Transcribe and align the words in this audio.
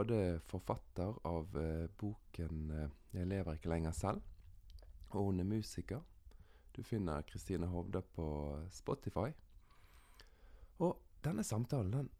både 0.00 0.40
forfatter 0.48 1.26
av 1.26 1.56
eh, 1.56 1.88
boken 2.00 2.70
eh, 2.70 2.88
'Jeg 3.12 3.26
lever 3.26 3.52
ikke 3.52 3.68
lenger 3.68 3.92
selv', 3.92 4.22
og 5.10 5.24
hun 5.24 5.40
er 5.40 5.44
musiker. 5.44 6.00
Du 6.76 6.82
finner 6.82 7.22
Kristine 7.22 7.66
Hovde 7.66 8.00
på 8.02 8.26
Spotify. 8.70 9.32
Og 10.78 11.02
denne 11.24 11.44
samtalen, 11.44 11.92
den, 11.92 12.10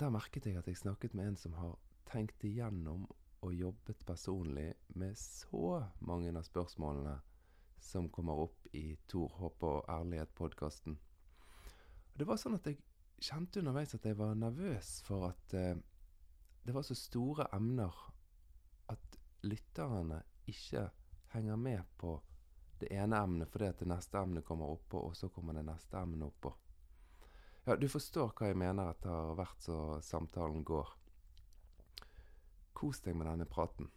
der 0.00 0.08
merket 0.08 0.46
jeg 0.46 0.56
at 0.56 0.66
jeg 0.66 0.76
snakket 0.76 1.14
med 1.14 1.28
en 1.28 1.36
som 1.36 1.52
har 1.52 1.76
tenkt 2.06 2.44
igjennom 2.44 3.04
og 3.42 3.54
jobbet 3.54 4.06
personlig 4.06 4.72
med 4.88 5.14
så 5.18 5.84
mange 6.00 6.32
av 6.32 6.46
spørsmålene 6.46 7.18
som 7.80 8.08
kommer 8.08 8.46
opp 8.46 8.68
i 8.72 8.96
Tor, 9.08 9.28
håp 9.28 9.62
og 9.62 9.84
ærlighet-podkasten. 9.88 10.96
Det 12.16 12.26
var 12.26 12.38
sånn 12.38 12.54
at 12.56 12.66
jeg 12.66 12.78
kjente 13.20 13.60
underveis 13.60 13.94
at 13.94 14.06
jeg 14.06 14.16
var 14.16 14.34
nervøs 14.38 15.00
for 15.04 15.28
at 15.28 15.54
eh, 15.58 15.76
det 16.62 16.72
var 16.72 16.82
så 16.82 16.94
store 16.94 17.46
emner 17.52 17.94
at 18.86 19.18
lytterne 19.42 20.22
ikke 20.46 20.88
henger 21.32 21.56
med 21.56 21.82
på 21.98 22.20
det 22.80 22.90
ene 22.94 23.18
emnet 23.18 23.50
fordi 23.50 23.70
at 23.70 23.78
det 23.82 23.88
neste 23.90 24.18
emnet 24.18 24.44
kommer 24.44 24.70
oppå, 24.70 24.98
og 24.98 25.16
så 25.16 25.28
kommer 25.28 25.54
det 25.54 25.64
neste 25.66 25.98
emnet 25.98 26.26
oppå. 26.26 26.54
Ja, 27.64 27.76
du 27.76 27.86
forstår 27.88 28.32
hva 28.34 28.50
jeg 28.50 28.58
mener 28.58 28.90
etter 28.90 29.34
hvert 29.38 29.62
så 29.62 29.76
samtalen 30.02 30.64
går. 30.66 30.88
Kos 32.74 33.02
deg 33.04 33.14
med 33.18 33.30
denne 33.30 33.46
praten. 33.46 33.90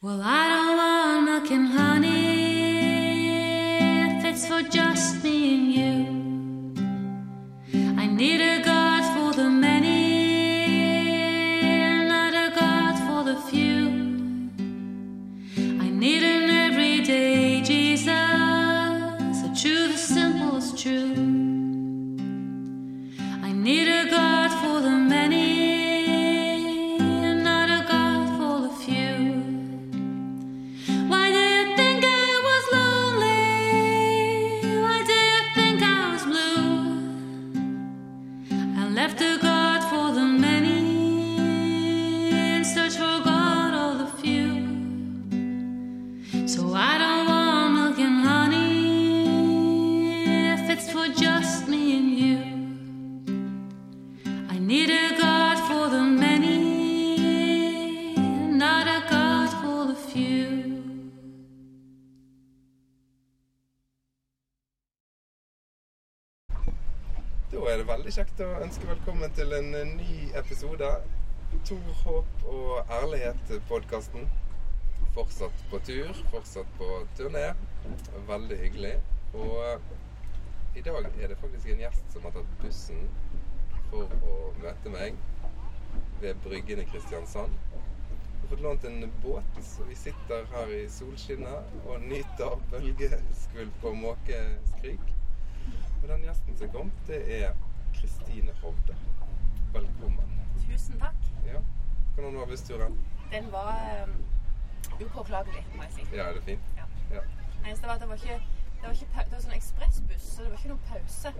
Well, 0.00 0.20
I 0.22 0.48
don't 0.48 0.76
want 0.76 1.24
milk 1.24 1.50
and 1.50 1.68
honey 1.72 2.35
for 4.56 4.68
just 4.70 5.22
me 5.22 5.54
and 5.54 5.72
you. 5.76 5.94
I 7.98 8.06
need 8.06 8.40
a 8.40 8.65
kjekt 68.16 68.38
å 68.40 68.46
ønske 68.64 68.86
velkommen 68.88 69.32
til 69.36 69.50
en 69.52 69.74
eh, 69.76 69.88
ny 69.98 70.12
episode. 70.40 70.86
Tor, 71.68 71.88
håp 72.00 72.46
og 72.48 72.92
ærlighet-podkasten. 72.96 74.24
Fortsatt 75.12 75.64
på 75.68 75.80
tur, 75.84 76.14
fortsatt 76.30 76.70
på 76.78 76.88
turné. 77.18 77.50
Veldig 78.30 78.58
hyggelig. 78.62 78.94
Og 79.36 79.52
eh, 79.66 79.90
i 80.80 80.86
dag 80.86 81.10
er 81.10 81.34
det 81.34 81.36
faktisk 81.42 81.74
en 81.74 81.84
gjest 81.84 82.16
som 82.16 82.24
har 82.24 82.32
tatt 82.38 82.56
bussen 82.62 83.04
for 83.90 84.16
å 84.30 84.38
møte 84.62 84.96
meg 84.96 85.20
ved 86.24 86.40
Bryggen 86.46 86.80
i 86.86 86.88
Kristiansand. 86.88 87.60
Jeg 87.76 88.40
har 88.40 88.50
fått 88.54 88.64
lånt 88.64 88.88
en 88.88 89.06
båt, 89.20 89.62
så 89.74 89.84
vi 89.92 90.00
sitter 90.06 90.48
her 90.56 90.72
i 90.72 90.82
solskinnet 90.96 91.78
og 91.84 92.08
nyter 92.08 92.56
bølgeskvulp 92.72 93.88
og 93.92 94.02
måkeskrik. 94.08 95.16
Og 96.00 96.12
den 96.14 96.30
gjesten 96.30 96.62
som 96.64 96.76
kom, 96.80 96.98
det 97.12 97.24
er 97.42 97.50
Kristine 98.00 98.52
Hovde. 98.62 98.96
Velkommen. 99.72 100.28
Tusen 100.70 100.98
takk. 100.98 101.20
Ja. 101.46 101.60
Hvordan 102.14 102.34
var 102.34 102.46
bussturen? 102.46 102.98
Den 103.32 103.52
var 103.52 104.04
um, 104.04 104.24
upåklagelig, 105.00 105.66
må 105.76 105.82
jeg 105.82 105.92
si. 105.92 106.16
Ja, 106.16 106.22
er 106.22 106.32
det 106.32 106.42
fint? 106.42 106.60
Ja. 106.76 106.84
Ja. 107.14 107.20
Eneste 107.66 107.86
var 107.86 107.94
at 107.94 108.00
det 108.00 108.08
var 108.08 108.14
ikke 108.14 108.40
det 108.76 108.82
var, 108.82 108.92
ikke, 108.92 109.24
det 109.24 109.32
var 109.32 109.40
sånn 109.40 109.56
ekspressbuss, 109.56 110.26
så 110.34 110.42
det 110.44 110.50
var 110.52 110.58
ikke 110.60 110.72
noen 110.74 110.84
pause. 110.90 111.32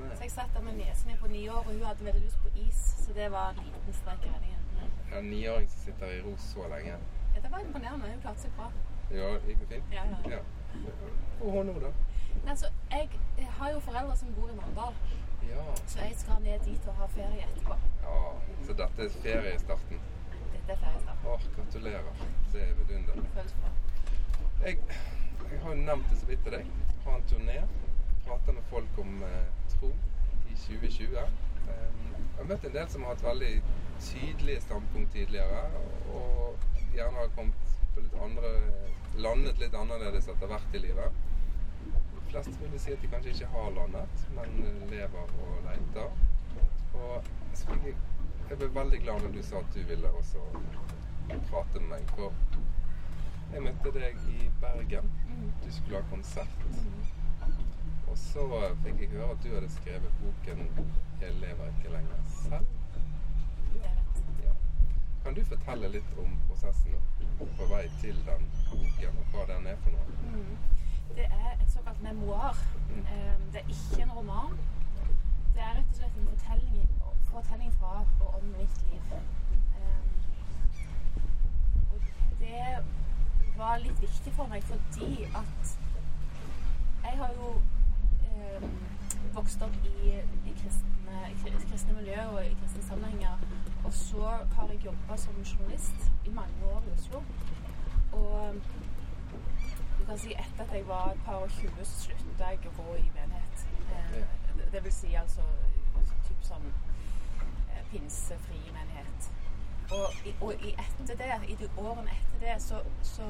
Nei. 0.00 0.08
Så 0.16 0.26
jeg 0.26 0.32
satt 0.34 0.56
der 0.56 0.64
med 0.66 0.76
nesen 0.80 1.10
ned 1.10 1.20
på 1.22 1.30
ni 1.30 1.42
år, 1.48 1.62
og 1.62 1.70
hun 1.70 1.84
hadde 1.86 2.04
veldig 2.04 2.22
lyst 2.24 2.40
på 2.42 2.50
is. 2.66 2.80
Så 3.04 3.14
det 3.16 3.28
var 3.32 3.54
en 3.54 3.62
liten 3.68 3.96
strek 4.00 4.26
i 4.26 4.32
regningen. 4.34 4.66
Ja, 4.80 5.18
en 5.18 5.30
niåring 5.30 5.68
som 5.70 5.84
sitter 5.86 6.12
i 6.16 6.20
ro 6.26 6.34
så 6.36 6.66
lenge. 6.74 6.98
ja, 7.34 7.40
det 7.42 7.52
var 7.52 7.62
imponerende. 7.64 8.10
Hun 8.10 8.20
klarte 8.26 8.44
seg 8.46 8.52
bra. 8.58 8.68
Ja, 9.14 9.30
gikk 9.46 9.62
det 9.62 9.68
fint? 9.74 9.94
Ja, 9.94 10.04
ja. 10.10 10.18
ja. 10.36 10.42
Og 11.40 11.50
hun 11.56 11.70
nå, 11.70 11.78
da? 11.86 11.94
Men 12.34 12.48
altså, 12.54 12.66
jeg, 12.90 13.08
jeg 13.38 13.46
har 13.58 13.72
jo 13.74 13.80
foreldre 13.80 14.16
som 14.16 14.34
bor 14.34 14.48
i 14.52 14.56
Mandal, 14.60 14.94
Ja. 15.50 15.62
så 15.86 15.98
jeg 16.04 16.14
skal 16.16 16.42
ned 16.42 16.58
dit 16.64 16.86
og 16.88 16.94
ha 16.94 17.06
ferie 17.16 17.44
etterpå. 17.48 17.76
ja. 18.02 18.18
Så 18.66 18.72
dette 18.80 19.04
er 19.04 19.14
feriestarten. 19.22 20.00
Dette 20.52 20.72
er 20.72 20.76
feriestarten. 20.84 21.26
Åh, 21.32 21.46
gratulerer. 21.56 22.24
Det 22.52 22.62
er 22.68 22.74
vidunderlig. 22.80 23.24
Føles 23.34 23.54
bra. 23.62 23.70
Jeg, 24.66 24.78
jeg 25.52 25.60
har 25.62 25.74
jo 25.74 25.80
nevnt 25.82 26.10
det 26.10 26.18
så 26.20 26.26
vidt 26.26 26.42
til 26.44 26.52
deg. 26.58 26.66
Har 27.04 27.16
en 27.16 27.24
turné. 27.32 27.58
Prater 28.26 28.52
med 28.52 28.62
folk 28.70 28.98
om 28.98 29.22
eh, 29.22 29.46
tro 29.74 29.88
i 30.50 30.54
2020. 30.54 31.18
Um, 31.70 32.12
jeg 32.12 32.36
har 32.38 32.48
møtt 32.52 32.64
en 32.68 32.74
del 32.74 32.88
som 32.92 33.02
har 33.06 33.14
hatt 33.14 33.24
veldig 33.24 33.62
tydelige 34.00 34.60
standpunkt 34.64 35.12
tidligere, 35.12 35.64
og 36.14 36.56
gjerne 36.94 37.18
har 37.20 37.32
kommet 37.36 37.74
på 37.94 38.00
litt 38.04 38.16
andre 38.22 38.52
Landet 39.20 39.58
litt 39.58 39.74
annerledes 39.74 40.28
etter 40.30 40.46
hvert 40.46 40.74
i 40.78 40.78
livet. 40.84 41.16
Fleste 42.30 42.70
vil 42.70 42.80
si 42.80 42.92
at 42.94 43.02
de 43.02 43.08
kanskje 43.10 43.30
ikke 43.30 43.46
har 43.46 43.70
landet, 43.74 44.20
men 44.36 44.52
lever 44.90 45.32
og 45.44 45.56
leter. 45.66 46.10
Og 46.94 47.24
jeg, 47.84 47.94
jeg 48.50 48.58
ble 48.58 48.68
veldig 48.74 49.00
glad 49.02 49.24
når 49.24 49.32
du 49.34 49.42
sa 49.42 49.62
at 49.64 49.74
du 49.74 49.80
ville 49.88 50.12
også 50.20 50.44
prate 51.50 51.82
med 51.82 51.88
meg. 51.96 52.14
For 52.14 52.32
jeg 53.52 53.64
møtte 53.66 53.94
deg 53.98 54.22
i 54.30 54.50
Bergen. 54.62 55.10
Du 55.64 55.68
skulle 55.74 55.98
ha 55.98 56.06
konsert. 56.14 56.66
Og 58.06 58.18
så 58.18 58.46
fikk 58.84 59.02
jeg 59.04 59.12
høre 59.16 59.30
at 59.34 59.44
du 59.44 59.52
hadde 59.54 59.70
skrevet 59.80 60.18
boken 60.22 60.66
'Jeg 61.20 61.34
lever 61.34 61.66
ikke 61.74 61.92
lenger 61.96 62.20
selv'. 62.26 62.66
Ja. 63.82 64.52
Kan 65.24 65.34
du 65.34 65.44
fortelle 65.44 65.88
litt 65.88 66.18
om 66.18 66.38
prosessen 66.48 66.94
på 67.58 67.66
vei 67.74 67.86
til 68.00 68.22
den 68.26 68.50
boken, 68.70 69.18
og 69.20 69.34
hva 69.34 69.54
den 69.54 69.66
er 69.66 69.76
for 69.82 69.90
noe? 69.90 70.79
Det 71.16 71.24
er 71.24 71.50
et 71.62 71.70
såkalt 71.72 72.02
memoar. 72.02 72.56
Mm. 72.90 72.98
Eh, 72.98 73.34
Det 73.52 73.60
er 73.60 73.68
ikke 73.68 74.02
en 74.02 74.12
roman. 74.12 74.52
Det 75.54 75.60
er 75.62 75.74
rett 75.78 75.88
og 75.90 75.94
slett 75.96 76.16
en 76.18 76.28
fortelling, 76.32 76.88
fortelling 77.32 77.72
fra 77.78 78.04
og 78.20 78.34
om 78.34 78.44
mitt 78.58 78.76
liv. 78.90 79.02
Eh, 79.78 80.02
Og 81.92 82.00
det 82.40 82.84
var 83.56 83.76
litt 83.78 84.00
viktig 84.00 84.32
for 84.32 84.46
meg 84.46 84.62
fordi 84.64 85.24
at 85.24 85.78
jeg 87.04 87.18
har 87.18 87.30
jo 87.40 87.48
eh, 88.26 88.62
vokst 89.34 89.62
opp 89.62 89.76
i, 89.84 90.14
i 90.46 90.52
kristne, 90.62 91.16
i 91.30 91.66
kristne 91.70 91.92
miljø 91.96 92.22
og 92.32 92.44
i 92.46 92.54
kristne 92.60 92.82
sammenhenger. 92.82 93.36
Og 93.84 93.92
så 93.92 94.22
har 94.56 94.68
jeg 94.68 94.84
jobba 94.84 95.16
som 95.16 95.34
journalist 95.44 96.10
i 96.26 96.30
mange 96.30 96.64
år 96.74 96.82
i 96.88 96.92
Oslo. 96.92 97.22
Og 98.12 98.54
du 100.00 100.04
kan 100.08 100.18
si 100.18 100.32
etter 100.32 100.64
at 100.64 100.72
jeg 100.74 100.86
var 100.88 101.10
et 101.12 101.20
par 101.26 101.42
og 101.44 101.50
20, 101.50 101.84
så 101.84 102.04
slutta 102.06 102.50
jeg 102.54 102.70
å 102.70 102.72
gå 102.78 102.94
i 102.96 103.10
menighet. 103.14 103.66
Eh, 103.92 104.22
det- 104.72 104.84
vil 104.84 104.92
si 104.92 105.14
altså 105.14 105.42
typ 106.28 106.42
sånn 106.42 106.66
eh, 107.70 107.82
pinsefri 107.90 108.60
menighet. 108.72 109.30
Og, 109.90 110.26
i, 110.26 110.34
og 110.40 110.52
i 110.64 110.74
etter 110.78 111.16
det, 111.18 111.30
i 111.50 111.54
de 111.60 111.68
årene 111.76 112.10
etter 112.14 112.44
det, 112.46 112.62
så, 112.62 112.82
så 113.02 113.26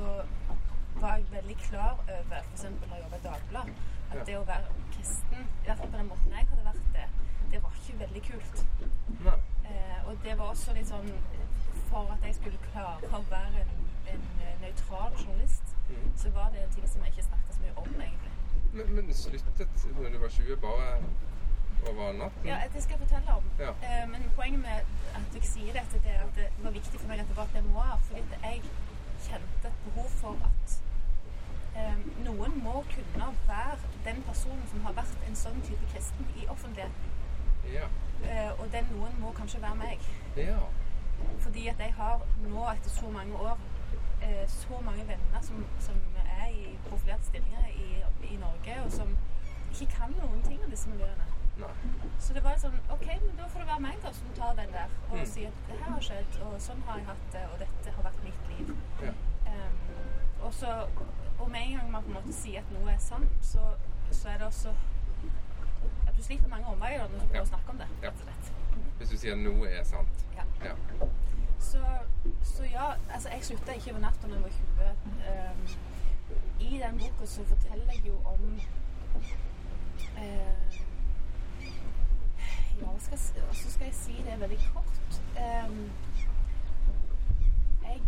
var 1.00 1.16
jeg 1.16 1.30
veldig 1.32 1.56
klar 1.56 1.96
over, 2.04 2.42
f.eks. 2.42 2.62
da 2.62 2.94
jeg 2.94 3.02
jobbet 3.04 3.20
i 3.20 3.24
Dagbladet, 3.28 3.74
at 4.10 4.26
det 4.26 4.36
å 4.38 4.44
være 4.44 4.74
kristen, 4.92 5.46
i 5.62 5.66
hvert 5.66 5.78
fall 5.78 5.90
på 5.90 5.96
den 5.98 6.10
måten 6.10 6.34
jeg 6.36 6.48
hadde 6.50 6.64
vært 6.66 6.88
det, 6.96 7.06
det 7.52 7.62
var 7.62 7.78
ikke 7.80 7.98
veldig 8.04 8.22
kult. 8.28 8.64
Eh, 9.70 9.98
og 10.06 10.16
det 10.24 10.38
var 10.38 10.52
også 10.52 10.72
litt 10.74 10.88
sånn 10.88 11.12
For 11.90 12.06
at 12.12 12.22
jeg 12.26 12.34
skulle 12.34 12.58
klare 12.70 13.08
å 13.16 13.18
være 13.30 13.62
en, 13.64 13.70
en 14.12 14.26
eh, 14.44 14.52
nøytral 14.62 15.14
journalist, 15.18 15.72
Mm. 15.90 16.12
så 16.16 16.30
var 16.30 16.50
det 16.54 16.62
en 16.64 16.72
ting 16.76 16.88
som 16.88 17.02
jeg 17.04 17.12
ikke 17.12 17.24
snakket 17.30 17.54
så 17.54 17.60
mye 17.64 17.74
om, 17.82 17.88
egentlig. 18.06 18.32
Men, 18.72 18.94
men 18.94 19.14
sluttet 19.14 19.86
når 19.98 20.08
du 20.14 20.18
var 20.24 20.28
20, 20.28 20.56
bare 20.56 20.88
over 21.88 22.12
natten? 22.12 22.46
Ja, 22.46 22.56
det 22.74 22.82
skal 22.82 22.92
jeg 22.98 23.08
fortelle 23.08 23.30
om. 23.38 23.44
Ja. 23.58 23.70
Eh, 23.86 24.10
men 24.10 24.30
poenget 24.36 24.60
med 24.60 24.78
at 25.18 25.34
jeg 25.34 25.44
sier 25.54 25.72
dette, 25.72 26.02
det 26.04 26.12
er 26.16 26.22
at 26.26 26.36
det 26.36 26.64
var 26.64 26.70
viktig 26.70 27.00
for 27.00 27.08
meg 27.08 27.20
at 27.20 27.28
det 27.28 27.36
var 27.36 27.48
et 27.48 27.54
memoar. 27.62 28.00
Fordi 28.04 28.22
jeg 28.42 28.62
kjente 29.28 29.68
et 29.68 29.80
behov 29.84 30.08
for 30.10 30.36
at 30.50 30.76
eh, 31.76 31.98
noen 32.26 32.60
må 32.64 32.84
kunne 32.94 33.32
være 33.48 33.78
den 34.04 34.22
personen 34.28 34.66
som 34.72 34.84
har 34.86 34.92
vært 35.00 35.26
en 35.28 35.40
sånn 35.44 35.64
type 35.68 35.90
kristen 35.94 36.30
i 36.36 36.46
offentligheten. 36.48 37.18
Ja. 37.72 37.88
Eh, 38.24 38.52
og 38.60 38.66
den 38.72 38.86
noen 38.94 39.20
må 39.20 39.32
kanskje 39.32 39.62
være 39.62 39.82
meg. 39.86 40.12
ja. 40.36 40.60
Fordi 41.40 41.66
at 41.68 41.76
jeg 41.78 41.92
har 41.94 42.22
nå 42.48 42.62
etter 42.70 42.90
så 42.90 43.10
mange 43.12 43.36
år 43.36 43.58
eh, 44.22 44.44
så 44.48 44.80
mange 44.84 45.04
venner 45.08 45.40
som, 45.42 45.64
som 45.80 45.96
er 46.38 46.46
i 46.52 46.76
profilerte 46.88 47.24
stillinger 47.30 47.66
i, 47.74 48.04
i 48.32 48.36
Norge, 48.36 48.76
og 48.84 48.92
som 48.92 49.12
ikke 49.72 49.86
kan 49.96 50.14
noen 50.18 50.42
ting 50.42 50.62
om 50.64 50.70
disse 50.70 50.88
miljøene. 50.90 51.26
Nei. 51.60 51.70
Så 52.18 52.32
det 52.34 52.40
var 52.44 52.56
sånn 52.58 52.76
OK, 52.94 53.06
men 53.06 53.36
da 53.36 53.46
får 53.52 53.60
det 53.60 53.68
være 53.68 53.80
meg 53.84 53.98
da 54.02 54.12
som 54.16 54.28
tar 54.36 54.54
den 54.56 54.70
der 54.72 54.88
og 55.10 55.16
Mm. 55.18 55.26
sier 55.26 55.48
at 55.48 55.58
det 55.68 55.76
her 55.82 55.90
har 55.92 56.00
skjedd, 56.06 56.38
og 56.46 56.54
sånn 56.60 56.80
har 56.86 56.96
jeg 56.98 57.06
hatt 57.06 57.26
det, 57.32 57.42
og 57.52 57.58
dette 57.60 57.90
har 57.96 58.02
vært 58.06 58.22
mitt 58.24 58.48
liv. 58.52 58.70
Ja. 59.02 59.12
Um, 59.50 60.44
og 60.46 60.54
så 60.54 60.86
Og 61.40 61.50
med 61.50 61.60
en 61.60 61.76
gang 61.78 61.90
man 61.92 62.02
på 62.02 62.08
en 62.08 62.14
måte 62.14 62.32
sier 62.36 62.60
at 62.60 62.72
noe 62.72 62.90
er 62.92 62.98
sant, 63.00 63.30
så, 63.42 63.62
så 64.12 64.28
er 64.28 64.38
det 64.38 64.46
også 64.46 64.72
at 66.08 66.16
du 66.16 66.22
sliter 66.22 66.48
mange 66.48 66.66
omveier 66.68 66.98
når 67.08 67.08
du 67.18 67.26
prøver 67.26 67.36
Ja. 67.36 67.42
å 67.42 67.48
snakke 67.48 67.70
om 67.70 67.78
det. 67.78 67.86
Ja. 68.02 68.10
Hvis 68.98 69.08
du 69.08 69.16
sier 69.16 69.36
noe 69.36 69.68
er 69.68 69.84
sant. 69.84 70.24
Ja. 70.36 70.44
Ja. 70.64 70.74
Så, 71.60 71.78
så 72.42 72.64
ja, 72.64 72.92
altså 73.14 73.28
jeg 73.28 73.44
slutta 73.44 73.72
ikke 73.72 73.90
over 73.90 74.00
natta 74.00 74.28
da 74.28 74.34
jeg 74.34 74.42
var 74.42 74.48
20. 74.48 74.90
Um, 75.30 75.68
I 76.60 76.78
den 76.78 76.98
boka 76.98 77.26
så 77.26 77.44
forteller 77.44 77.92
jeg 77.92 78.06
jo 78.06 78.14
om 78.24 78.60
uh, 80.16 80.80
Ja, 82.80 82.98
skal 82.98 83.18
så 83.18 83.70
skal 83.70 83.84
jeg 83.84 83.94
si 83.94 84.12
det 84.26 84.40
veldig 84.40 84.58
kort. 84.74 85.22
Um, 85.36 85.90
jeg 87.84 88.00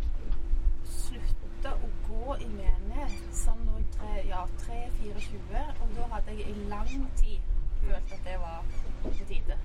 slutta 0.84 1.74
å 1.76 1.90
gå 2.08 2.36
i 2.40 2.48
menighet 2.48 3.36
sånn 3.36 3.68
rundt 3.68 4.00
ja, 4.28 4.46
3-24, 4.64 5.66
og 5.82 5.94
da 5.96 6.08
hadde 6.14 6.38
jeg 6.38 6.56
i 6.56 6.68
lang 6.72 7.10
tid 7.20 7.52
følt 7.82 8.16
at 8.16 8.24
det 8.24 8.38
var 8.40 8.64
på 9.02 9.12
tide. 9.28 9.58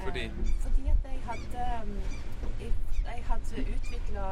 Fordi? 0.00 0.24
Eh, 0.24 0.52
fordi 0.64 0.86
at 0.94 1.08
jeg 1.10 1.18
hadde 1.28 1.64
um, 1.82 1.94
jeg, 2.60 2.72
jeg 3.06 3.24
hadde 3.30 3.64
utvikla 3.74 4.26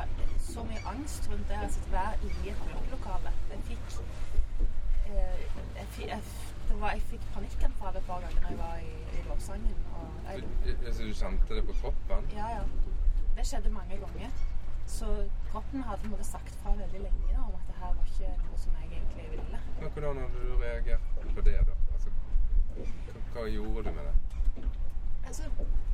så 0.50 0.64
mye 0.70 0.82
angst 0.92 1.28
rundt 1.32 1.48
det 1.48 1.58
altså, 1.62 1.80
å 1.88 1.92
være 1.92 2.30
i 2.30 2.52
et 2.54 2.62
møtelokale. 2.68 3.32
Jeg 3.52 3.64
fikk 3.70 3.98
eh, 5.10 5.42
jeg, 5.80 5.86
fi- 5.96 6.08
jeg, 6.08 6.20
det 6.68 6.80
var, 6.80 6.90
jeg 6.96 7.02
fikk 7.12 7.26
panikkanfall 7.34 7.96
et 8.00 8.06
par 8.10 8.20
ganger 8.24 8.40
da 8.44 8.52
jeg 8.54 8.58
var 8.58 8.76
i, 8.84 8.92
i 9.18 9.24
jeg, 10.28 10.42
Du, 10.64 10.86
altså, 10.86 11.02
du 11.02 11.14
kjente 11.14 11.54
det 11.58 11.64
på 11.66 11.74
kroppen? 11.82 12.30
ja, 12.36 12.48
ja. 12.58 12.62
Det 13.36 13.46
skjedde 13.46 13.70
mange 13.70 13.96
ganger. 14.04 14.30
Så 14.88 15.06
kroppen 15.50 15.82
hadde 15.82 16.00
på 16.00 16.04
en 16.08 16.10
måte 16.10 16.24
sagt 16.24 16.54
fra 16.62 16.72
veldig 16.76 17.00
lenge 17.04 17.28
da, 17.32 17.42
om 17.44 17.54
at 17.58 17.66
det 17.68 17.76
her 17.80 17.92
var 17.98 18.06
ikke 18.08 18.30
noe 18.44 18.58
som 18.62 18.72
jeg 18.80 18.88
egentlig 18.98 19.26
ville. 19.34 19.60
Men 19.80 19.90
hvordan 19.94 20.20
hadde 20.22 20.44
du 20.44 20.56
reagert 20.62 21.00
på 21.36 21.44
det, 21.48 21.56
da? 21.68 21.76
Altså, 21.94 22.10
hva, 22.78 23.20
hva 23.34 23.44
gjorde 23.52 23.84
du 23.88 23.90
med 23.98 24.08
det? 24.08 24.14
Altså, 25.28 25.42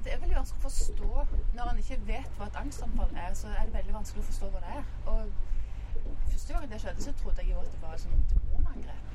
det 0.04 0.12
er 0.14 0.18
veldig 0.22 0.36
vanskelig 0.36 0.60
å 0.60 0.62
forstå 0.62 1.06
Når 1.56 1.70
en 1.70 1.78
ikke 1.82 1.96
vet 2.06 2.36
hva 2.38 2.46
et 2.46 2.58
angstanfall 2.60 3.16
er, 3.18 3.32
så 3.34 3.48
er 3.50 3.64
det 3.66 3.74
veldig 3.74 3.94
vanskelig 3.96 4.22
å 4.22 4.26
forstå 4.28 4.50
hva 4.52 4.60
det 4.62 4.74
er. 4.78 4.90
Og 5.10 5.32
første 6.28 6.52
gang 6.54 6.66
det 6.72 6.78
skjedde, 6.82 7.02
så 7.02 7.14
trodde 7.22 7.42
jeg 7.42 7.50
jo 7.50 7.62
at 7.62 7.72
det 7.72 7.80
var 7.82 7.96
et 7.96 8.04
sånt 8.04 8.34
demonangrep. 8.34 9.08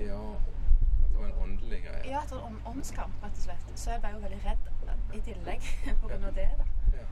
Ja, 0.00 0.16
at 0.34 1.12
det 1.12 1.18
var 1.18 1.28
en 1.28 1.36
åndelig 1.44 1.78
greie? 1.84 2.00
Ja, 2.10 2.22
at 2.24 2.32
det 2.32 2.40
var 2.40 2.48
en 2.48 2.58
åndskamp, 2.72 3.22
rett 3.22 3.38
og 3.38 3.44
slett. 3.44 3.70
Så 3.82 3.92
jeg 3.94 4.02
ble 4.02 4.10
jo 4.16 4.22
veldig 4.24 4.40
redd 4.48 5.14
i 5.18 5.20
tillegg 5.28 5.68
på 6.02 6.10
grunn 6.10 6.26
av 6.30 6.34
det. 6.40 6.48
da. 6.58 6.66
Ja. 6.96 7.06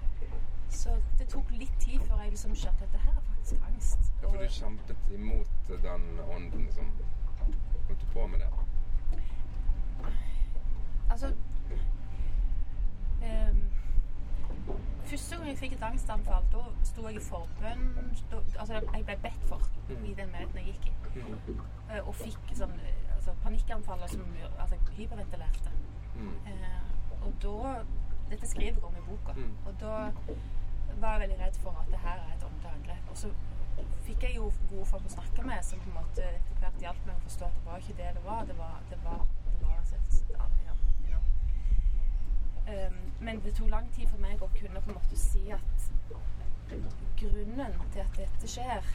Så 0.80 0.96
det 1.20 1.28
tok 1.30 1.52
litt 1.60 1.76
tid 1.84 2.02
før 2.08 2.24
jeg 2.24 2.32
liksom 2.34 2.56
skjønte 2.58 2.88
at 2.88 2.96
det 2.96 3.04
her 3.04 3.12
er 3.12 3.28
faktisk 3.28 3.68
angst. 3.70 4.10
Ja, 4.22 4.32
for 4.32 4.42
du 4.42 4.56
kjempet 4.56 5.14
imot 5.20 5.70
den 5.86 6.08
ånden 6.26 6.66
som 6.74 6.90
holdt 7.86 8.08
på 8.16 8.26
med 8.34 8.42
det? 8.42 8.50
Altså 11.08 11.30
ehm, 13.22 13.62
Første 15.08 15.36
gang 15.36 15.48
jeg 15.48 15.58
fikk 15.58 15.72
et 15.72 15.82
angstanfall, 15.82 16.44
da 16.52 16.62
sto 16.84 17.06
jeg 17.08 17.16
i 17.16 17.20
forbønn. 17.24 17.84
Altså, 18.58 18.74
jeg 18.74 19.04
ble 19.06 19.16
bedt 19.22 19.44
for 19.48 19.62
i 19.88 20.14
den 20.14 20.32
menigheten 20.34 20.58
jeg 20.58 20.74
gikk 20.74 20.90
i. 20.90 20.92
Eh, 21.90 22.02
Og 22.02 22.14
fikk 22.14 22.52
sånn 22.58 22.74
altså, 23.14 23.32
panikkanfall 23.42 24.04
som 24.12 24.26
altså, 24.58 24.76
jeg 24.76 24.98
hyperventilerte. 24.98 25.72
Mm. 26.18 26.34
Eh, 26.52 26.92
og 27.22 27.32
da 27.42 27.82
Dette 28.28 28.44
skriver 28.44 28.74
jeg 28.76 28.84
om 28.84 28.96
i 29.00 29.02
boka. 29.06 29.32
Mm. 29.32 29.52
Og 29.66 29.76
da 29.80 29.92
var 31.00 31.14
jeg 31.14 31.20
veldig 31.22 31.38
redd 31.40 31.54
for 31.62 31.78
at 31.80 31.86
det 31.88 32.00
her 32.02 32.18
er 32.20 32.34
et 32.34 32.44
åndelig 32.44 32.72
angrep. 32.74 33.06
Og 33.10 33.16
så 33.16 33.30
fikk 34.04 34.26
jeg 34.26 34.36
jo 34.36 34.50
gode 34.68 34.86
folk 34.90 35.06
å 35.08 35.12
snakke 35.14 35.46
med 35.46 35.64
som 35.64 35.80
på 35.80 35.88
en 35.88 35.96
måte 36.02 36.26
etter 36.26 36.60
hvert 36.60 36.84
hjalp 36.84 37.06
meg 37.06 37.16
å 37.16 37.24
forstå 37.24 37.48
at 37.48 37.56
det 37.56 37.64
var 37.70 37.82
ikke 37.84 37.96
det 38.02 38.10
det 38.18 38.24
var. 38.26 38.44
Det 38.50 38.56
var, 38.58 38.74
det 38.90 38.98
var, 39.06 39.24
det 39.48 39.62
var 39.64 39.80
et, 39.80 40.18
ja, 40.34 40.36
ja, 40.36 40.48
you 40.58 40.66
know. 40.66 40.77
Ehm, 42.68 43.00
men 43.20 43.40
det 43.44 43.54
tok 43.54 43.70
lang 43.70 43.92
tid 43.92 44.08
for 44.08 44.20
meg 44.22 44.42
å 44.42 44.50
kunne 44.54 44.80
på 44.80 44.90
en 44.92 44.98
måte 44.98 45.18
si 45.18 45.44
at 45.50 45.88
grunnen 47.20 47.78
til 47.92 48.00
at 48.04 48.18
dette 48.18 48.50
skjer, 48.50 48.90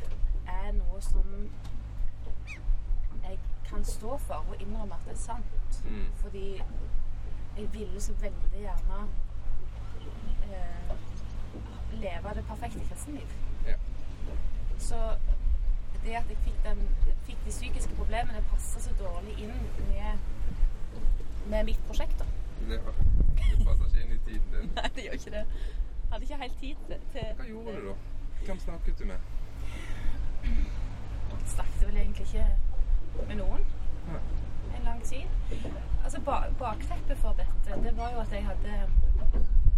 er 0.48 0.72
noe 0.78 1.02
som 1.02 1.50
jeg 3.24 3.40
kan 3.70 3.86
stå 3.88 4.18
for 4.28 4.46
og 4.52 4.62
innrømme 4.62 4.96
at 4.96 5.08
det 5.08 5.16
er 5.16 5.22
sant. 5.24 5.80
Mm. 5.88 6.06
Fordi 6.22 6.48
jeg 7.58 7.74
ville 7.74 8.02
så 8.02 8.14
veldig 8.22 8.62
gjerne 8.66 9.00
eh, 10.50 10.94
leve 11.94 12.36
det 12.36 12.46
perfekte 12.48 12.86
kristenliv. 12.90 13.34
Ja. 13.68 13.78
Så 14.78 14.96
det 16.06 16.16
at 16.20 16.30
jeg 16.30 16.38
fikk, 16.44 16.64
den, 16.66 16.88
fikk 17.26 17.46
de 17.46 17.50
psykiske 17.50 17.96
problemene, 17.96 18.44
passer 18.52 18.82
så 18.84 18.96
dårlig 19.00 19.38
inn 19.40 19.54
med, 19.88 20.18
med 21.48 21.64
mitt 21.64 21.84
prosjekt. 21.88 22.20
da. 22.20 22.26
Det, 22.70 22.80
det 23.60 23.66
passer 23.66 23.86
ikke 23.86 24.04
inn 24.04 24.12
i 24.16 24.20
tiden 24.26 24.50
din. 24.56 24.72
Nei, 24.76 24.90
det 24.96 25.06
gjør 25.06 25.13
ikke 25.24 25.38
det. 25.38 25.46
Hadde 26.12 26.24
ikke 26.28 26.42
helt 26.44 26.58
tid 26.62 26.76
til, 26.88 27.00
til 27.14 27.30
Hva 27.40 27.46
gjorde 27.50 27.76
du 27.82 27.88
da? 27.90 27.96
Hvem 28.46 28.60
snakket 28.60 29.00
du 29.00 29.06
med? 29.06 29.30
Jeg 30.44 31.48
snakket 31.56 31.88
vel 31.88 31.98
egentlig 31.98 32.26
ikke 32.28 32.46
med 33.28 33.36
noen 33.40 33.64
Nei. 34.08 34.22
en 34.78 34.84
lang 34.86 35.04
tid. 35.04 35.26
Altså, 36.04 36.22
ba 36.26 36.38
Bakteppet 36.60 37.18
for 37.18 37.36
dette, 37.40 37.78
det 37.84 37.94
var 37.98 38.12
jo 38.14 38.20
at 38.20 38.32
jeg 38.32 38.46
hadde 38.46 38.74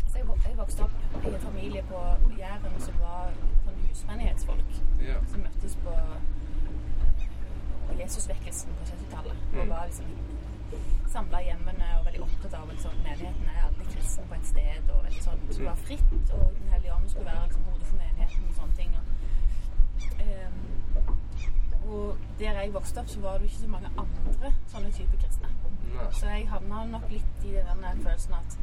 altså, 0.04 0.18
jeg, 0.18 0.26
jeg 0.48 0.58
vokste 0.58 0.84
opp 0.84 1.26
i 1.26 1.34
en 1.34 1.40
familie 1.44 1.84
på 1.90 2.02
Jæren 2.40 2.80
som 2.82 2.98
var 3.00 3.32
sånn 3.66 3.82
husmenighetsfolk. 3.90 4.80
Ja. 5.06 5.20
Som 5.32 5.46
møttes 5.46 5.78
på, 5.84 5.94
på 7.88 8.00
Jesusvekkelsen 8.02 8.74
på 8.80 8.90
70-tallet. 8.92 9.38
Og 9.56 9.64
Mm. 9.66 9.70
var 9.70 9.86
liksom 9.86 10.06
samla 11.16 11.40
hjemmene 11.46 11.88
og 12.00 12.06
veldig 12.08 12.22
opptatt 12.26 12.54
av 12.60 12.70
liksom, 12.72 12.96
menigheten 13.06 13.50
er 13.52 13.62
alle 13.68 13.86
kristne 13.92 14.26
på 14.30 14.36
et 14.38 14.48
sted. 14.50 14.90
Og 14.96 15.04
veldig 15.06 15.24
sånn, 15.24 15.44
det 15.48 15.56
skulle 15.58 15.70
være 15.72 15.86
fritt, 15.90 16.34
og 16.40 16.46
Den 16.60 16.74
hellige 16.74 16.96
ånd 16.96 17.10
skulle 17.10 17.26
være 17.30 17.46
liksom, 17.48 17.64
hodet 17.70 17.88
for 17.92 17.98
menigheten 18.02 18.50
og 18.50 18.56
sånne 18.60 18.76
ting. 18.80 18.92
Og, 19.00 19.04
um, 20.26 20.58
og 21.86 22.18
der 22.40 22.60
jeg 22.62 22.74
vokste 22.74 23.00
opp, 23.00 23.10
så 23.14 23.20
var 23.22 23.38
det 23.38 23.50
ikke 23.50 23.62
så 23.62 23.72
mange 23.76 23.92
andre 24.04 24.54
sånne 24.74 24.92
typer 24.92 25.22
kristne. 25.24 25.52
Nei. 25.96 26.08
Så 26.12 26.28
jeg 26.34 26.50
havna 26.50 26.86
nok 26.92 27.06
litt 27.12 27.46
i 27.46 27.54
den 27.56 27.86
følelsen 28.04 28.34
at 28.34 28.58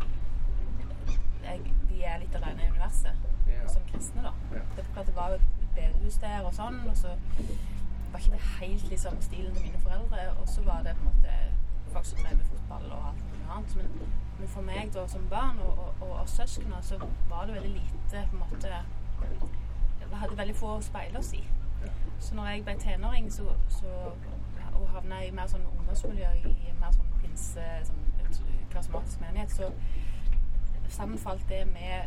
jeg, 1.42 1.60
vi 1.90 2.02
er 2.06 2.18
litt 2.22 2.34
alene 2.38 2.66
i 2.66 2.70
universet 2.70 3.28
Ja. 3.48 3.66
som 3.68 3.82
kristne, 3.92 4.22
da. 4.22 4.32
Ja. 4.52 4.62
Det, 4.76 4.84
klart 4.94 5.06
det 5.06 5.16
var 5.16 5.28
jo 5.32 5.34
et 5.34 5.70
bedehus 5.76 6.18
der 6.22 6.44
og 6.46 6.54
sånn, 6.54 6.78
og 6.88 6.96
så 6.96 7.14
var 8.12 8.20
ikke 8.20 8.36
det 8.36 8.44
helt 8.60 8.88
liksom 8.90 9.18
stilen 9.24 9.54
til 9.54 9.66
mine 9.66 9.80
foreldre. 9.82 10.28
Og 10.40 10.48
så 10.48 10.62
var 10.66 10.82
det 10.86 10.94
på 10.96 11.08
en 11.08 11.14
måte 11.16 11.34
folk 11.92 12.12
opp 12.12 12.22
med 12.24 12.44
fotball 12.50 12.92
og 12.96 13.08
alt 13.08 13.24
mulig 13.30 13.48
annet. 13.56 13.76
Men, 13.76 14.12
men 14.38 14.52
for 14.54 14.68
meg 14.68 14.92
da 14.94 15.06
som 15.08 15.26
barn 15.30 15.58
og, 15.64 15.78
og, 15.78 16.06
og, 16.10 16.28
søskene 16.28 16.82
så 16.82 16.98
var 17.30 17.46
det 17.46 17.54
veldig 17.54 17.72
lite 17.78 18.26
på 18.30 18.36
en 18.36 18.44
måte 18.44 18.84
Vi 20.02 20.20
hadde 20.20 20.38
veldig 20.38 20.56
få 20.56 20.76
å 20.76 20.84
speile 20.84 21.18
oss 21.18 21.32
i. 21.36 21.42
Så 22.20 22.34
når 22.34 22.48
jeg 22.48 22.64
ble 22.64 22.74
tenåring 22.78 23.30
så, 23.32 23.54
så, 23.68 23.92
og 24.74 24.88
havna 24.94 25.22
i 25.24 25.30
mer 25.34 25.48
sånn 25.50 25.64
ungdomsmiljø, 25.66 26.32
i 26.52 26.74
mer 26.80 26.92
sånn 26.94 27.14
pinse, 27.22 27.64
sånn 27.88 28.02
karismatisk 28.72 29.20
menighet, 29.20 29.52
så 29.52 29.70
sammenfalt 30.88 31.48
det 31.48 31.64
med 31.66 32.04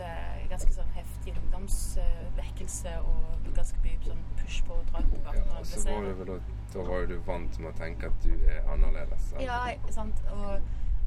eh, 0.00 0.10
på 0.10 0.34
en 0.34 0.40
måte, 0.40 0.48
ganske 0.50 0.72
sånn 0.74 0.90
heftig 0.96 1.34
ungdomsvekkelse 1.38 2.92
og 3.06 3.48
ganske 3.56 3.78
mye 3.84 3.98
sånn 4.06 4.22
push 4.40 4.60
på 4.66 4.76
drøm. 4.90 5.08
Ja, 5.24 5.32
og 5.58 5.66
så 5.66 5.82
var 5.86 6.04
det 6.08 6.14
vel 6.18 6.26
da, 6.32 6.38
da 6.74 6.84
var 6.88 7.06
du 7.10 7.16
vant 7.26 7.58
med 7.60 7.70
å 7.72 7.76
tenke 7.78 8.10
at 8.10 8.24
du 8.24 8.32
er 8.50 8.60
annerledes. 8.72 9.32
Eller? 9.36 9.46
Ja, 9.46 9.92
sant. 9.94 10.22
Og, 10.34 10.60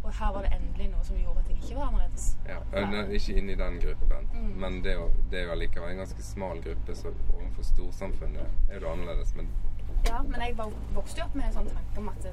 og 0.04 0.10
her 0.20 0.32
var 0.36 0.44
det 0.48 0.52
endelig 0.58 0.90
noe 0.92 1.04
som 1.08 1.18
gjorde 1.20 1.44
at 1.44 1.50
jeg 1.52 1.60
ikke 1.64 1.76
var 1.80 1.92
annerledes. 1.92 2.26
Ja, 2.48 2.58
eh, 2.80 3.14
ikke 3.20 3.38
inn 3.40 3.50
i 3.50 3.60
den 3.60 3.80
gruppen, 3.84 4.30
Mm. 4.34 4.54
men 4.60 4.80
det, 4.84 4.96
det 5.32 5.40
er 5.40 5.44
jo 5.46 5.52
allikevel 5.54 5.92
en 5.94 6.02
ganske 6.02 6.24
smal 6.26 6.60
gruppe, 6.64 6.96
så 6.96 7.12
overfor 7.36 7.64
storsamfunnet 7.64 8.70
er 8.74 8.80
du 8.82 8.88
annerledes. 8.90 9.36
Men 9.36 9.48
Ja, 10.08 10.22
men 10.24 10.42
jeg 10.42 10.56
vokste 10.58 11.22
jo 11.22 11.26
opp 11.28 11.36
med 11.36 11.46
en 11.48 11.54
sånn 11.54 11.70
tanke 11.72 11.98
om 12.02 12.10
at 12.10 12.26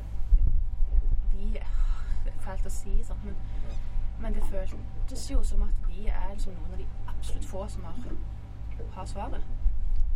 vi 1.37 1.61
fælt 2.45 2.67
å 2.67 2.73
si 2.73 2.95
sånn, 3.07 3.21
men, 3.25 3.37
men 4.21 4.35
det 4.35 4.43
føltes 4.51 5.31
jo 5.31 5.43
som 5.45 5.63
at 5.63 5.89
vi 5.89 6.07
er 6.07 6.29
liksom 6.33 6.53
noen 6.53 6.73
av 6.73 6.79
de 6.79 6.87
absolutt 7.09 7.47
få 7.47 7.67
som 7.69 7.85
har, 7.85 7.97
har 8.93 9.07
svaret. 9.07 9.43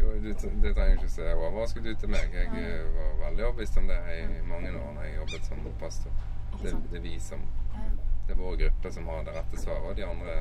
Jo, 0.00 0.06
du, 0.06 0.28
det 0.62 0.74
trenger 0.74 0.92
ikke 0.92 1.08
se 1.08 1.34
overrasket 1.34 1.86
ut 1.86 1.98
til 1.98 2.10
meg. 2.10 2.34
Jeg 2.34 2.64
eh, 2.64 2.86
var 2.96 3.28
veldig 3.28 3.44
overbevist 3.46 3.78
om 3.78 3.88
det 3.88 3.98
i 4.18 4.24
mange 4.48 4.72
år 4.72 4.92
når 4.94 5.02
jeg 5.02 5.16
jobbet 5.16 5.46
som 5.46 5.68
pastor. 5.80 6.10
Det, 6.62 6.76
det 6.90 6.98
er 6.98 7.02
vi 7.02 7.18
som 7.20 7.40
Det 8.26 8.32
er 8.32 8.36
vår 8.36 8.56
gruppe 8.56 8.92
som 8.92 9.08
har 9.08 9.24
det 9.24 9.34
rette 9.36 9.60
svaret, 9.60 9.88
og 9.88 9.96
de 9.96 10.04
andre, 10.04 10.34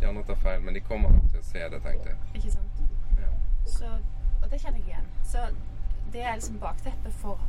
de 0.00 0.06
andre 0.06 0.24
tar 0.24 0.34
feil. 0.34 0.62
Men 0.62 0.74
de 0.74 0.80
kommer 0.80 1.10
nok 1.10 1.30
til 1.30 1.40
å 1.40 1.46
se 1.48 1.62
det, 1.72 1.80
tenkte 1.82 2.12
jeg. 2.12 2.18
Ikke 2.34 2.50
sant? 2.50 2.82
Ja. 3.20 3.30
Så, 3.66 3.92
og 4.42 4.50
det 4.50 4.60
kjenner 4.60 4.78
jeg 4.78 4.86
igjen. 4.86 5.08
Så 5.24 5.46
det 6.12 6.22
er 6.22 6.34
liksom 6.34 6.58
bakteppet 6.60 7.16
for 7.22 7.40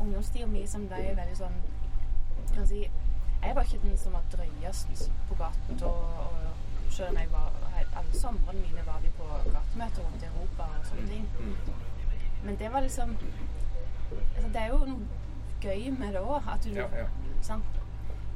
ungdomstida 0.00 0.46
mi 0.46 0.66
som 0.70 0.84
ble 0.88 1.14
veldig 1.16 1.38
sånn 1.38 1.56
kan 2.54 2.66
si, 2.68 2.84
Jeg 3.44 3.56
var 3.56 3.62
ikke 3.62 3.82
den 3.82 3.98
som 3.98 4.12
var 4.12 4.22
drøyest 4.32 5.10
på 5.28 5.34
gata. 5.34 5.90
Selv 6.90 7.08
om 7.10 7.16
jeg 7.18 7.28
var 7.32 7.52
alle 7.96 8.14
somrene 8.20 8.60
mine 8.60 8.86
var 8.86 9.00
vi 9.02 9.10
på 9.18 9.24
gatemøter 9.44 10.02
rundt 10.02 10.22
i 10.22 10.26
Europa 10.26 10.62
og 10.62 10.86
sånne 10.86 11.06
ting. 11.08 11.28
Men 12.44 12.58
det 12.58 12.72
var 12.72 12.80
liksom 12.80 13.16
altså, 14.36 14.48
Det 14.48 14.60
er 14.60 14.66
jo 14.66 14.78
noe 14.78 15.06
gøy 15.62 15.90
med 15.98 16.12
det 16.12 16.20
òg. 16.20 16.42
At 16.54 16.64
du 16.64 16.70
Ja, 16.70 16.86
ja. 16.96 17.06
sant, 17.42 17.64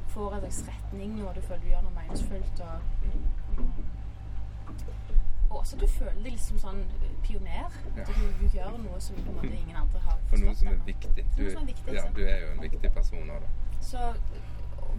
får 0.07 0.33
en 0.33 0.39
slags 0.51 0.63
retning, 0.67 1.27
og 1.27 1.35
du 1.35 1.41
føler 1.41 1.61
du 1.61 1.67
gjør 1.67 1.81
noe 1.81 1.95
meningsfullt. 1.95 2.59
Og, 2.59 2.79
og 5.49 5.57
også 5.59 5.77
du 5.77 5.87
føler 5.87 6.21
deg 6.23 6.31
liksom 6.31 6.59
sånn 6.59 6.83
pioner. 7.23 7.69
Ja. 7.97 8.03
Du, 8.07 8.13
du 8.41 8.47
gjør 8.53 8.77
noe 8.77 9.01
som 9.01 9.15
på 9.15 9.29
en 9.29 9.35
måte 9.35 9.53
ingen 9.53 9.75
andre 9.75 9.99
har 10.05 10.17
For 10.29 10.37
noe 10.43 10.55
som 10.55 10.67
er 10.73 10.79
viktig. 10.85 11.25
Noe 11.37 11.51
som 11.51 11.61
er 11.61 11.71
viktig, 11.73 11.93
ja, 11.93 12.05
du 12.15 12.23
er 12.25 12.39
jo 12.45 12.51
en 12.55 12.61
viktig 12.65 12.91
person 12.93 13.29
òg, 13.35 13.45
da. 13.45 13.49
Så, 13.81 14.13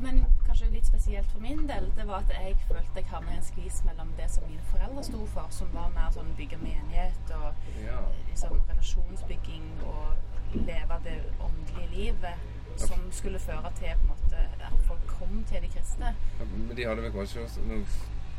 men 0.00 0.23
kanskje 0.47 0.71
litt 0.73 0.87
spesielt 0.88 1.30
for 1.33 1.40
min 1.45 1.66
del, 1.69 1.90
det 1.97 2.07
var 2.09 2.23
at 2.25 2.30
jeg 2.35 2.57
følte 2.69 3.00
jeg 3.02 3.07
havnet 3.11 3.33
i 3.33 3.37
en 3.37 3.42
skvis 3.47 3.83
mellom 3.85 4.12
det 4.19 4.28
som 4.30 4.45
mine 4.49 4.62
foreldre 4.73 5.04
sto 5.04 5.25
for, 5.35 5.47
som 5.54 5.69
var 5.75 5.90
mer 5.97 6.11
sånn 6.14 6.30
bygge 6.38 6.59
menighet 6.62 7.35
og 7.37 7.52
Ja. 7.85 7.99
liksom 8.30 8.61
relasjonsbygging 8.69 9.66
og 9.87 10.14
leve 10.54 11.00
det 11.04 11.19
åndelige 11.40 11.90
livet 11.95 12.80
som 12.80 12.99
skulle 13.12 13.38
føre 13.38 13.71
til 13.78 13.92
på 14.00 14.07
en 14.07 14.09
måte 14.14 14.47
at 14.71 14.80
folk 14.88 15.07
kom 15.19 15.45
til 15.50 15.62
de 15.62 15.69
kristne. 15.69 16.14
Ja, 16.40 16.45
Men 16.45 16.76
de 16.76 16.87
hadde 16.87 17.02
vel 17.02 17.12
kanskje 17.12 17.45
også 17.45 17.61
Nå 17.66 17.83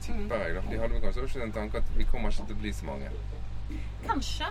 tipper 0.01 0.35
jeg, 0.45 0.55
da. 0.55 0.61
De 0.71 0.79
hadde 0.79 0.93
vel 0.93 1.01
kanskje 1.01 1.21
også 1.23 1.39
den 1.39 1.51
tanken 1.53 1.77
at 1.83 1.97
vi 1.97 2.03
kommer 2.03 2.29
ikke 2.29 2.45
til 2.49 2.55
å 2.55 2.59
bli 2.59 2.71
så 2.73 2.85
mange. 2.85 3.09
Kanskje. 4.07 4.45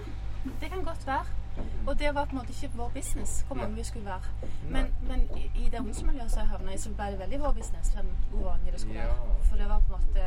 Det 0.60 0.70
kan 0.70 0.84
godt 0.84 1.06
være. 1.06 1.39
Og 1.86 1.98
det 1.98 2.14
var 2.14 2.24
på 2.24 2.30
en 2.30 2.38
måte 2.38 2.52
ikke 2.52 2.76
vår 2.76 2.90
business 2.94 3.42
hvor 3.46 3.56
mange 3.56 3.74
vi 3.74 3.84
skulle 3.84 4.06
være. 4.06 4.48
Men, 4.70 4.86
men 5.08 5.20
i, 5.36 5.68
det 5.70 5.78
ungdomsmiljøet 5.78 6.30
som 6.30 6.40
jeg 6.40 6.48
havna 6.48 6.74
i, 6.74 6.78
så 6.78 6.92
ble 6.94 7.12
det 7.12 7.18
veldig 7.18 7.40
vår 7.40 7.52
business 7.52 7.94
hvor 8.30 8.50
mange 8.50 8.72
det 8.72 8.80
skulle 8.80 8.98
være. 8.98 9.38
For 9.48 9.56
det 9.56 9.68
var 9.68 9.80
på 9.88 9.94
en 9.94 10.02
måte 10.02 10.26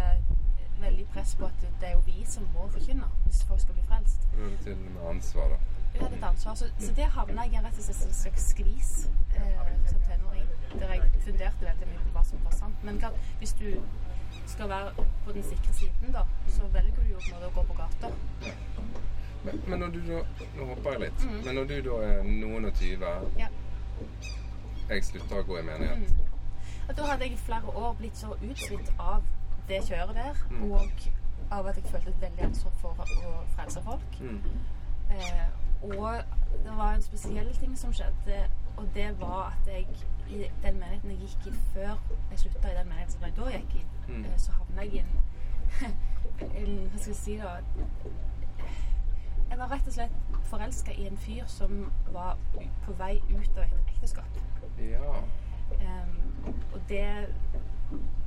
veldig 0.82 1.06
press 1.14 1.36
på 1.36 1.46
at 1.46 1.68
det 1.82 1.88
er 1.90 1.94
jo 1.94 2.02
vi 2.06 2.26
som 2.28 2.48
må 2.56 2.68
forkynne 2.68 3.08
hvis 3.26 3.44
folk 3.48 3.62
skal 3.62 3.74
bli 3.78 3.86
frelst. 3.88 4.28
Er 4.34 4.46
et 4.50 4.60
til 4.64 4.78
med 4.78 5.10
ansvar, 5.10 5.48
da. 5.54 5.58
Vi 5.94 6.00
hadde 6.00 6.18
et 6.18 6.24
ansvar. 6.24 6.56
Så, 6.56 6.70
så 6.80 6.94
der 6.98 7.10
havna 7.18 7.46
jeg 7.54 7.64
rett 7.64 7.78
og 7.78 7.86
slett 7.88 8.08
en 8.08 8.14
slags 8.14 8.48
skvis 8.54 8.92
eh, 9.36 9.74
som 9.92 10.02
tenåring. 10.08 10.48
Der 10.80 10.94
jeg 10.94 11.12
funderte 11.26 11.66
veldig 11.70 11.88
mye 11.92 12.06
på 12.08 12.16
hva 12.18 12.24
som 12.30 12.46
var 12.46 12.58
sant. 12.58 12.84
Men 12.84 13.00
klart, 13.00 13.20
hvis 13.38 13.54
du 13.54 13.68
skal 14.48 14.70
være 14.70 14.94
på 15.26 15.32
den 15.32 15.44
sikre 15.44 15.74
siden, 15.74 16.14
da, 16.14 16.26
så 16.48 16.68
velger 16.74 16.96
du 16.96 17.12
jo 17.14 17.20
på 17.22 17.30
en 17.30 17.36
måte 17.36 17.52
å 17.52 17.56
gå 17.60 17.68
på 17.70 17.78
gata. 17.82 18.10
Men, 19.46 19.62
men 19.68 19.80
når 19.80 19.88
du 19.88 20.00
da 20.08 20.20
Nå 20.58 20.66
hopper 20.66 20.92
jeg 20.92 21.00
litt. 21.02 21.24
Mm. 21.26 21.40
Men 21.46 21.56
når 21.56 21.64
du 21.68 21.82
da 21.90 21.96
er 22.08 22.24
noen 22.24 22.66
og 22.66 22.74
tyve, 22.74 23.10
Ja. 23.38 23.48
jeg 24.90 25.04
slutter 25.04 25.40
å 25.42 25.44
gå 25.48 25.58
i 25.60 25.64
menighet 25.64 25.98
Mm. 25.98 26.90
At 26.90 26.98
da 26.98 27.04
hadde 27.08 27.24
jeg 27.24 27.34
i 27.34 27.38
flere 27.38 27.76
år 27.76 27.94
blitt 28.00 28.18
så 28.18 28.34
utslitt 28.44 28.90
av 29.00 29.24
det 29.70 29.82
kjøret 29.88 30.14
der, 30.16 30.34
Mm. 30.50 30.72
og 30.72 30.90
av 31.52 31.68
at 31.68 31.76
jeg 31.76 31.84
følte 31.86 32.10
et 32.10 32.22
veldig 32.22 32.44
ansvar 32.44 32.72
for 32.82 32.90
å 32.90 33.44
frelse 33.56 33.84
folk. 33.84 34.20
Mm. 34.20 34.42
Eh, 35.10 35.48
og 35.84 36.24
det 36.64 36.78
var 36.78 36.94
en 36.94 37.02
spesiell 37.02 37.54
ting 37.56 37.78
som 37.78 37.94
skjedde, 37.94 38.50
og 38.78 38.88
det 38.96 39.20
var 39.20 39.54
at 39.54 39.68
jeg 39.74 39.88
i 40.30 40.50
den 40.64 40.80
menigheten 40.80 41.10
jeg 41.12 41.20
gikk 41.20 41.48
i 41.48 41.56
før 41.74 41.98
jeg 42.32 42.40
slutta 42.40 42.72
i 42.72 42.76
den 42.78 42.88
menigheten 42.90 43.12
som 43.12 43.22
jeg 43.24 43.36
da 43.36 43.44
gikk 43.58 43.76
i, 43.76 43.86
Mm. 44.08 44.26
eh, 44.26 44.38
så 44.38 44.52
havna 44.52 44.82
jeg 44.82 44.94
i 44.94 45.00
en, 45.00 45.08
en 46.58 46.90
Hva 46.90 47.00
skal 47.00 47.14
jeg 47.14 47.16
si 47.16 47.38
da 47.38 47.58
Jeg 49.54 49.60
var 49.60 49.70
rett 49.70 49.88
og 49.88 49.94
slett 49.94 50.38
forelska 50.50 50.94
i 50.98 51.04
en 51.06 51.18
fyr 51.18 51.44
som 51.48 51.92
var 52.14 52.38
på 52.86 52.94
vei 52.98 53.20
ut 53.30 53.58
av 53.58 53.60
et 53.68 53.92
ekteskap. 53.92 54.40
Ja. 54.82 55.12
Um, 55.84 56.56
og 56.74 56.80
det 56.90 57.28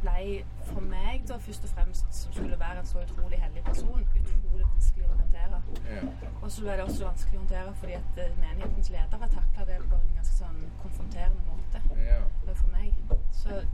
ble 0.04 0.44
for 0.68 0.86
meg 0.86 1.24
da 1.26 1.40
først 1.42 1.66
og 1.66 1.72
fremst, 1.74 2.06
som 2.14 2.36
skulle 2.36 2.60
være 2.60 2.78
en 2.84 2.86
så 2.86 3.02
utrolig 3.02 3.40
hellig 3.42 3.64
person, 3.66 4.06
utrolig 4.20 4.68
vanskelig 4.68 5.08
å 5.08 5.16
håndtere. 5.16 5.60
ja. 5.88 6.04
Og 6.42 6.46
så 6.52 6.62
ble 6.62 6.76
det 6.78 6.84
også 6.84 7.08
vanskelig 7.08 7.40
å 7.40 7.42
håndtere 7.42 7.74
fordi 7.80 7.98
at 7.98 8.12
menighetens 8.14 8.38
menighetens 8.44 8.90
ledere 8.94 9.30
takla 9.34 9.66
det 9.72 9.78
på 9.82 9.98
en 9.98 10.14
ganske 10.20 10.36
sånn 10.36 10.60
konfronterende 10.84 11.42
måte 11.48 11.82
Ja. 12.06 12.20
for 12.54 12.68
meg. 12.68 12.94
Så, 13.32 13.64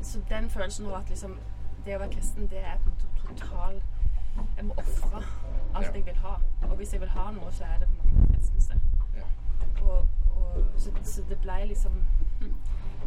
så 0.00 0.24
den 0.32 0.48
følelsen 0.50 0.86
av 0.86 1.02
at 1.02 1.12
liksom 1.12 1.36
det 1.84 1.98
å 1.98 2.00
være 2.00 2.16
kristen, 2.16 2.48
det 2.48 2.64
er 2.64 2.80
på 2.80 2.88
en 2.88 2.96
måte 2.96 3.28
total 3.28 3.82
Jeg 4.56 4.64
må 4.64 4.74
ofre 4.78 5.22
alt 5.74 5.86
Ja. 5.86 5.92
jeg 5.94 6.06
vil 6.06 6.16
ha. 6.16 6.34
Og 6.62 6.76
hvis 6.76 6.92
jeg 6.92 7.00
vil 7.00 7.08
ha 7.08 7.30
noe, 7.30 7.52
så 7.52 7.64
er 7.64 7.78
det 7.78 7.88
på 7.88 7.94
en 8.08 8.14
måte 8.20 8.32
fristelse. 8.32 8.74
ja. 9.16 9.24
Og, 9.82 10.06
og, 10.36 10.64
så, 10.76 10.90
så 11.02 11.22
det 11.28 11.38
ble 11.42 11.64
liksom 11.68 11.92
hm, 12.40 12.54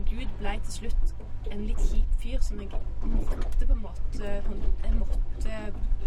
Gud 0.09 0.27
ble 0.39 0.59
til 0.63 0.73
slutt 0.73 1.15
en 1.51 1.61
litt 1.65 1.79
kjip 1.79 2.11
fyr 2.21 2.39
som 2.41 2.59
jeg 2.61 2.69
måtte 3.03 3.65
på 3.67 3.73
en 3.73 3.81
måte 3.81 4.23
Jeg 4.83 4.93
måtte 4.99 5.51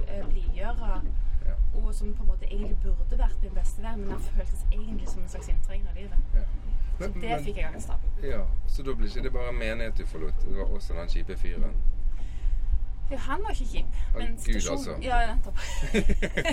eh, 0.09 0.27
blidgjøre. 0.29 1.01
ja. 1.47 1.55
Og 1.75 1.95
som 1.95 2.15
på 2.15 2.23
en 2.23 2.29
måte 2.29 2.45
egentlig 2.47 2.77
burde 2.83 3.19
vært 3.19 3.43
min 3.43 3.55
beste 3.55 3.83
venn, 3.83 4.01
men 4.01 4.11
han 4.11 4.21
føltes 4.21 4.67
egentlig 4.73 5.09
som 5.09 5.23
en 5.23 5.29
slags 5.29 5.49
inntrenger 5.49 5.89
av 5.91 5.95
livet. 5.97 6.19
ja. 6.35 6.41
Så 7.01 7.07
det 7.09 7.15
men- 7.23 7.45
fikk 7.45 7.57
jeg 7.57 7.65
angst 7.65 7.91
av. 7.91 8.01
Ja, 8.23 8.41
Så 8.67 8.83
da 8.83 8.93
blir 8.95 9.07
ikke 9.09 9.23
det 9.23 9.33
bare 9.33 9.53
menighet 9.53 9.97
du 9.99 10.07
forlot, 10.07 10.35
det 10.45 10.57
var 10.59 10.65
også 10.65 10.95
den 10.95 11.09
kjipe 11.09 11.37
fyren? 11.37 11.75
Ja, 13.11 13.17
han 13.17 13.43
var 13.43 13.51
ikke 13.51 13.67
kjip. 13.73 13.87
Men 14.17 14.37
Gud, 14.47 14.71
altså. 14.71 14.97
Ja, 15.03 15.35
nettopp. 15.35 15.59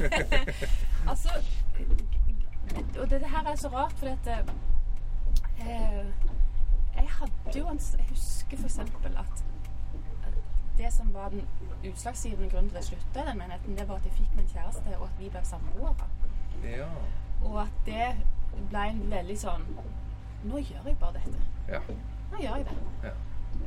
altså 1.11 1.29
Og 2.99 3.09
det, 3.09 3.21
det 3.21 3.29
her 3.29 3.51
er 3.51 3.55
så 3.55 3.67
rart, 3.67 3.93
for 3.93 4.07
at 4.07 4.27
eh, 5.59 6.05
Jeg 6.95 7.09
hadde 7.19 7.59
jo 7.59 7.67
en 7.67 7.79
Jeg 7.97 8.05
husker 8.09 8.57
f.eks. 8.57 8.79
at 8.79 9.43
det 10.77 10.93
som 10.93 11.13
var 11.13 11.29
den 11.29 11.47
utslagsgivende 11.91 12.49
grunnen 12.49 12.69
til 12.69 12.77
at 12.77 12.91
jeg 12.91 12.99
slutta 12.99 13.23
i 13.23 13.29
den 13.29 13.37
menigheten, 13.37 13.77
det 13.77 13.87
var 13.89 13.95
at 13.95 14.05
jeg 14.05 14.13
fikk 14.13 14.35
meg 14.35 14.43
en 14.43 14.49
kjæreste, 14.49 14.97
og 14.97 15.03
at 15.03 15.19
vi 15.19 15.29
ble 15.29 15.39
samboere. 15.43 15.95
Ja. 16.63 16.85
Og 17.41 17.61
at 17.61 17.73
det 17.85 18.15
ble 18.69 18.83
en 18.89 19.01
veldig 19.11 19.37
sånn 19.39 19.65
Nå 20.43 20.59
gjør 20.61 20.85
jeg 20.85 20.97
bare 21.01 21.13
dette. 21.17 21.39
Ja. 21.67 21.79
Nå 22.31 22.41
gjør 22.41 22.59
jeg 22.59 22.65
det. 22.69 22.75
Ja. 23.03 23.13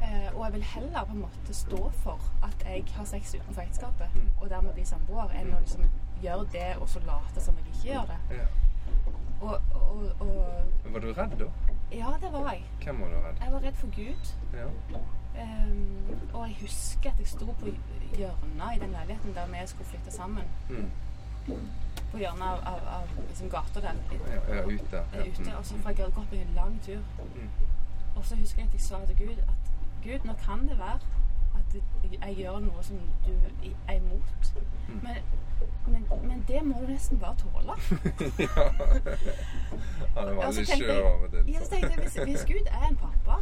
Eh, 0.02 0.30
og 0.36 0.44
jeg 0.44 0.52
vil 0.52 0.62
heller 0.62 1.04
på 1.04 1.12
en 1.12 1.20
måte 1.20 1.54
stå 1.54 1.90
for 2.02 2.20
at 2.42 2.64
jeg 2.64 2.84
har 2.96 3.04
sex 3.04 3.34
utenfor 3.34 3.62
ekteskapet, 3.62 4.08
Mm. 4.14 4.30
og 4.40 4.50
dermed 4.50 4.72
bli 4.74 4.84
samboer, 4.84 5.28
enn 5.40 5.52
å 5.54 5.58
liksom 5.60 5.84
gjøre 6.22 6.46
det 6.52 6.76
og 6.80 6.88
så 6.88 7.00
late 7.06 7.40
som 7.40 7.54
jeg 7.56 7.66
ikke 7.66 7.92
gjør 7.94 8.06
det. 8.06 8.36
ja. 8.36 8.46
Og, 9.40 9.60
og, 9.74 10.20
og 10.20 10.92
Var 10.92 11.00
du 11.00 11.12
redd 11.12 11.38
da? 11.40 11.46
ja, 11.92 12.10
det 12.22 12.32
var 12.32 12.50
jeg. 12.52 12.64
Hvem 12.84 13.00
var 13.00 13.08
du 13.08 13.14
redd? 13.26 13.36
Jeg 13.40 13.52
var 13.52 13.60
redd 13.60 13.74
for 13.74 13.88
Gud. 13.96 14.34
Ja. 14.54 14.66
Um, 15.40 16.18
og 16.34 16.48
jeg 16.48 16.56
husker 16.60 17.10
at 17.10 17.18
jeg 17.18 17.26
sto 17.26 17.46
på 17.60 17.66
hjørnet 18.18 18.76
i 18.76 18.78
den 18.82 18.90
leiligheten 18.92 19.34
der 19.34 19.46
vi 19.46 19.66
skulle 19.66 19.88
flytte 19.88 20.10
sammen. 20.12 20.44
Mm. 20.70 20.90
På 22.10 22.18
hjørnet 22.18 22.42
av, 22.42 22.58
av, 22.66 22.80
av 23.00 23.08
liksom 23.28 23.48
gata 23.50 23.80
der. 23.80 23.94
Ja, 24.12 24.54
ja, 24.56 24.62
ute. 24.64 24.96
Ja. 25.14 25.24
Ute, 25.24 25.42
Mm. 25.42 25.56
og 25.58 25.64
så 25.64 25.74
fra 25.82 25.90
jeg 25.90 25.96
gått 26.12 26.28
på 26.28 26.34
en 26.36 26.54
lang 26.54 26.80
tur. 26.84 27.00
Mm. 27.34 27.48
Og 28.16 28.24
så 28.24 28.36
husker 28.36 28.58
jeg 28.62 28.66
at 28.68 28.72
jeg 28.74 28.80
sa 28.80 28.96
til 29.06 29.16
Gud 29.16 29.38
at 29.38 29.59
Gud, 30.04 30.18
nå 30.24 30.32
kan 30.46 30.68
det 30.68 30.78
være 30.78 30.98
at 31.58 31.82
jeg 32.22 32.36
gjør 32.36 32.58
noe 32.58 32.82
som 32.82 33.00
du 33.26 33.32
er 33.88 33.94
imot. 33.94 34.52
Mm. 34.88 35.00
Men, 35.02 35.16
men, 35.86 36.06
men 36.28 36.44
det 36.48 36.62
må 36.64 36.80
du 36.80 36.86
nesten 36.92 37.18
bare 37.18 37.36
tåle. 37.36 37.76
ja. 38.44 38.68
Han 40.16 40.28
er 40.28 40.34
veldig 40.34 40.66
skjør 40.66 41.02
over 41.02 41.26
det. 41.26 41.44
Ja, 41.48 41.64
så 41.64 41.70
tenkte 41.70 41.92
jeg, 41.92 42.00
hvis, 42.02 42.14
hvis 42.14 42.44
Gud 42.48 42.66
er 42.70 42.88
en 42.88 42.96
pappa, 42.96 43.36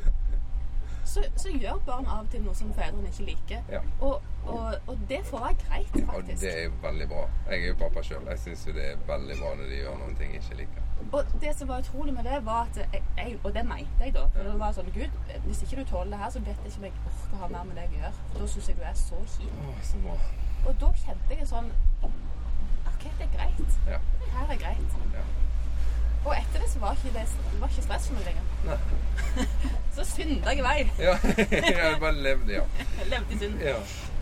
så, 1.04 1.24
så 1.36 1.48
gjør 1.48 1.80
barn 1.86 2.06
av 2.06 2.26
og 2.26 2.30
til 2.30 2.42
noe 2.44 2.54
som 2.54 2.72
foreldrene 2.74 3.08
ikke 3.08 3.30
liker. 3.30 3.62
Ja. 3.72 3.80
Og, 4.00 4.22
og, 4.48 4.74
og 4.86 4.98
det 5.08 5.18
får 5.28 5.40
være 5.44 5.56
greit, 5.64 5.96
Ja, 6.00 6.06
og 6.16 6.26
det 6.28 6.50
er 6.64 6.70
veldig 6.82 7.08
bra. 7.10 7.22
Jeg 7.50 7.62
er 7.62 7.66
jo 7.68 7.74
pappa 7.82 8.02
sjøl. 8.06 8.26
Jeg 8.32 8.38
syns 8.44 8.66
jo 8.68 8.72
det 8.76 8.84
er 8.90 9.00
veldig 9.08 9.36
bra 9.40 9.50
når 9.58 9.70
de 9.72 9.80
gjør 9.82 9.98
noen 10.02 10.16
ting 10.20 10.32
jeg 10.34 10.42
ikke 10.44 10.58
liker. 10.62 10.84
Og 11.12 11.34
det 11.42 11.52
som 11.56 11.68
var 11.68 11.82
utrolig 11.84 12.14
med 12.14 12.24
det, 12.26 12.38
var 12.46 12.66
at 12.70 12.78
jeg, 13.16 13.38
Og 13.44 13.54
det 13.54 13.64
mente 13.68 14.04
jeg 14.04 14.14
da. 14.16 14.24
For 14.34 14.48
det 14.48 14.54
var 14.60 14.72
sånn 14.76 14.90
Gud, 14.94 15.18
hvis 15.46 15.62
ikke 15.66 15.80
du 15.82 15.84
tåler 15.92 16.10
det 16.14 16.20
her, 16.24 16.30
så 16.34 16.42
vet 16.48 16.64
jeg 16.64 16.72
ikke 16.72 16.80
om 16.82 16.88
jeg 16.88 16.92
orker 17.10 17.36
å 17.36 17.42
ha 17.42 17.50
mer 17.56 17.68
med 17.70 17.76
deg 17.82 17.92
å 17.96 18.00
gjøre. 18.00 18.14
For 18.32 18.38
da 18.44 18.48
syns 18.54 18.68
jeg 18.72 18.78
du 18.80 18.86
er 18.92 18.96
så 19.02 19.20
kjip. 19.36 19.58
Å, 19.68 19.74
så 19.90 20.02
bra. 20.06 20.16
Og 20.66 20.80
da 20.82 20.92
kjente 21.04 21.38
jeg 21.38 21.50
sånn 21.52 21.70
OK, 22.08 23.04
det 23.04 23.28
er 23.28 23.34
greit. 23.36 23.78
Ja. 23.92 24.00
Her 24.34 24.54
er 24.56 24.62
greit. 24.64 24.98
Ja. 25.14 25.26
Og 26.26 26.32
etter 26.34 26.60
det 26.64 26.68
så 26.72 26.80
var 26.82 26.96
ikke 26.98 27.12
det, 27.14 27.22
var 27.60 27.70
ikke 27.70 27.82
stress 27.86 28.08
for 28.08 28.18
meg 28.18 28.24
lenger. 28.26 28.44
Så 29.98 30.04
synda 30.04 30.50
jeg 30.52 30.58
i 30.60 30.64
vei. 30.66 30.78
Ja, 31.06 31.14
jeg 31.22 32.00
bare 32.02 32.12
levde, 32.26 32.52
ja. 32.58 32.64
Levde 33.12 33.34
i 33.34 33.38
synd. 33.38 33.62
ja. 33.62 33.76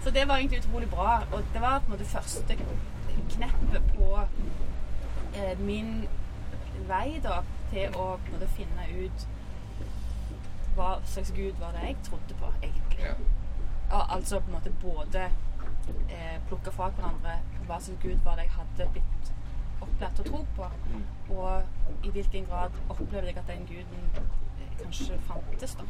Så 0.07 0.11
det 0.11 0.29
var 0.29 0.37
egentlig 0.37 0.59
utrolig 0.59 0.91
bra. 0.91 1.23
Og 1.33 1.45
det 1.53 1.61
var 1.61 1.79
på 1.79 1.85
en 1.85 1.91
måte 1.91 2.05
første 2.05 2.57
kneppet 3.31 3.83
på 3.97 4.21
eh, 5.35 5.59
min 5.61 6.05
vei 6.89 7.19
da, 7.25 7.41
til 7.73 7.97
å 7.99 8.05
måte 8.29 8.47
finne 8.55 8.87
ut 9.01 9.27
hva 10.77 10.93
slags 11.11 11.33
gud 11.35 11.59
var 11.59 11.75
det 11.75 11.83
jeg 11.89 11.99
trodde 12.07 12.39
på, 12.39 12.53
egentlig. 12.63 13.03
ja. 13.03 13.17
Altså 14.15 14.39
på 14.41 14.47
en 14.47 14.55
måte 14.61 14.73
både 14.83 15.25
eh, 15.25 16.39
plukke 16.49 16.71
fra 16.79 16.93
hverandre 16.95 17.41
hva 17.67 17.81
slags 17.81 18.03
gud 18.03 18.23
var 18.25 18.39
det 18.39 18.47
jeg 18.47 18.57
hadde 18.61 18.91
blitt 18.95 19.33
opplært 19.83 20.21
å 20.23 20.29
tro 20.31 20.45
på, 20.57 20.71
og 21.35 22.07
i 22.07 22.15
hvilken 22.15 22.47
grad 22.47 22.79
opplevde 22.89 23.33
jeg 23.33 23.43
at 23.43 23.51
den 23.51 23.67
guden 23.67 24.07
eh, 24.15 24.77
kanskje 24.85 25.19
fantes. 25.27 25.75
da. 25.75 25.85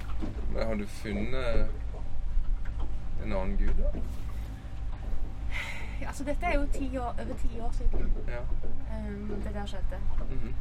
Men 0.54 0.66
har 0.66 0.74
du 0.74 0.86
funnet 0.86 1.85
en 3.24 3.32
annen 3.32 3.56
gud, 3.56 3.74
da? 3.82 4.00
Ja, 6.00 6.06
altså 6.08 6.24
Dette 6.24 6.46
er 6.46 6.54
jo 6.54 6.66
ti 6.72 6.96
år, 6.98 7.14
over 7.20 7.36
ti 7.40 7.60
år 7.60 7.70
siden 7.72 8.12
Ja. 8.28 8.40
um, 8.98 9.42
det 9.44 9.54
der 9.54 9.66
skjedde. 9.66 9.98
Mhm. 10.30 10.54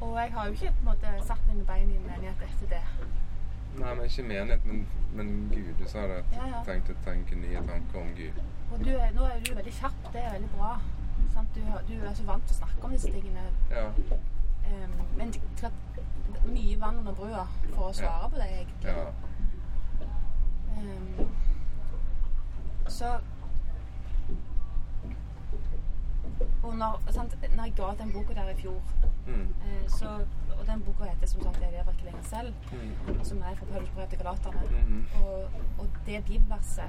Og 0.00 0.16
jeg 0.22 0.32
har 0.32 0.46
jo 0.46 0.52
ikke 0.52 0.66
på 0.72 0.78
en 0.80 0.84
måte 0.84 1.26
satt 1.26 1.48
mine 1.48 1.64
bein 1.66 1.90
i 1.90 1.96
en 1.96 2.02
menighet 2.06 2.42
etter 2.42 2.66
det. 2.68 2.82
Nei, 3.78 3.94
men 3.94 4.04
ikke 4.04 4.22
menighet, 4.22 4.64
men, 4.66 4.86
men 5.14 5.50
Gud. 5.54 5.74
Du 5.84 5.88
sa 5.90 5.98
det 6.02 6.10
at 6.10 6.24
Ja, 6.32 6.46
ja. 6.46 6.62
tenkte 6.64 6.92
å 6.94 7.04
tenke 7.04 7.34
nye 7.36 7.62
tanker 7.68 7.98
om 8.00 8.12
Gud. 8.16 8.38
Og 8.72 8.84
du 8.84 8.90
er, 8.90 9.10
nå 9.14 9.24
er 9.24 9.40
du 9.48 9.54
veldig 9.54 9.72
kjapp, 9.72 10.12
det 10.12 10.20
er 10.24 10.32
veldig 10.32 10.50
bra. 10.56 10.76
Sant? 11.34 11.48
Du, 11.54 11.60
du 11.88 12.06
er 12.06 12.14
så 12.14 12.22
vant 12.28 12.46
til 12.46 12.54
å 12.54 12.58
snakke 12.60 12.84
om 12.84 12.90
disse 12.94 13.10
tingene. 13.12 13.42
Ja. 13.70 13.86
Um, 14.64 14.94
men 15.16 15.34
mye 16.46 16.80
vann 16.80 16.98
under 17.02 17.12
brua 17.12 17.46
for 17.74 17.88
å 17.88 17.92
svare 17.92 18.30
på 18.30 18.36
det, 18.36 18.48
egentlig. 18.58 18.94
ja. 18.94 19.06
Um, 20.84 21.28
så 22.88 23.18
Og 26.64 26.74
når, 26.76 27.02
sant, 27.12 27.34
når 27.56 27.64
jeg 27.64 27.72
ga 27.76 27.90
ut 27.92 27.98
den 27.98 28.12
boka 28.12 28.34
der 28.34 28.48
i 28.48 28.54
fjor, 28.56 28.80
Mm. 29.26 29.54
eh, 29.64 29.88
så, 29.88 30.08
og 30.60 30.66
den 30.66 30.82
boka 30.82 31.04
heter 31.04 31.26
som 31.26 31.42
sagt 31.42 31.60
'Jeg 31.60 31.70
lever 31.72 31.90
ikke 31.92 32.04
lenger 32.04 32.22
selv', 32.22 32.54
Mm. 32.72 33.24
som 33.24 33.38
er 33.38 33.54
fra 33.54 33.66
Paulus 33.66 33.88
brev 33.90 34.08
til 34.08 34.18
Galaterne. 34.18 34.60
Mhm. 34.86 35.06
Og, 35.24 35.42
og 35.78 35.86
det 36.06 36.24
bibelverset, 36.24 36.84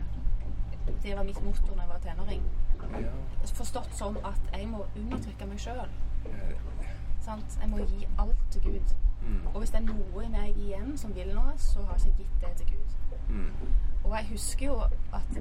det 1.03 1.17
var 1.17 1.23
mitt 1.23 1.43
motto 1.45 1.75
når 1.75 1.81
jeg 1.83 1.89
var 1.89 1.97
tenåring. 1.99 2.43
Ja. 3.01 3.07
Forstått 3.45 3.95
som 3.95 4.17
at 4.17 4.41
jeg 4.59 4.67
må 4.67 4.85
undertrykke 4.95 5.45
meg 5.45 5.59
sjøl. 5.59 5.89
Jeg 7.61 7.69
må 7.69 7.77
gi 7.77 8.07
alt 8.19 8.37
til 8.51 8.61
Gud. 8.61 8.95
Mm. 9.27 9.47
Og 9.53 9.59
hvis 9.59 9.69
det 9.71 9.79
er 9.79 9.83
noe 9.93 10.25
i 10.25 10.29
meg 10.29 10.55
igjen 10.57 10.97
som 10.97 11.15
vil 11.15 11.35
noe, 11.35 11.53
så 11.57 11.79
har 11.83 11.93
jeg 11.97 12.05
ikke 12.07 12.17
gitt 12.17 12.41
det 12.41 12.55
til 12.57 12.67
Gud. 12.77 13.14
Mm. 13.29 13.51
Og 14.03 14.15
jeg 14.17 14.27
husker 14.29 14.65
jo 14.65 14.79
at 15.13 15.39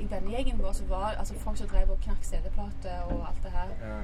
i 0.00 0.06
denne 0.10 0.30
gjengen 0.30 0.62
vår 0.62 0.72
så 0.72 0.84
var 0.88 1.16
altså 1.18 1.34
folk 1.38 1.56
som 1.58 1.68
drev 1.68 1.90
og 1.90 1.98
knakk 2.04 2.22
CD-plate 2.24 2.92
og 3.12 3.28
alt 3.28 3.42
det 3.44 3.50
her. 3.52 3.72
Ja. 3.82 3.96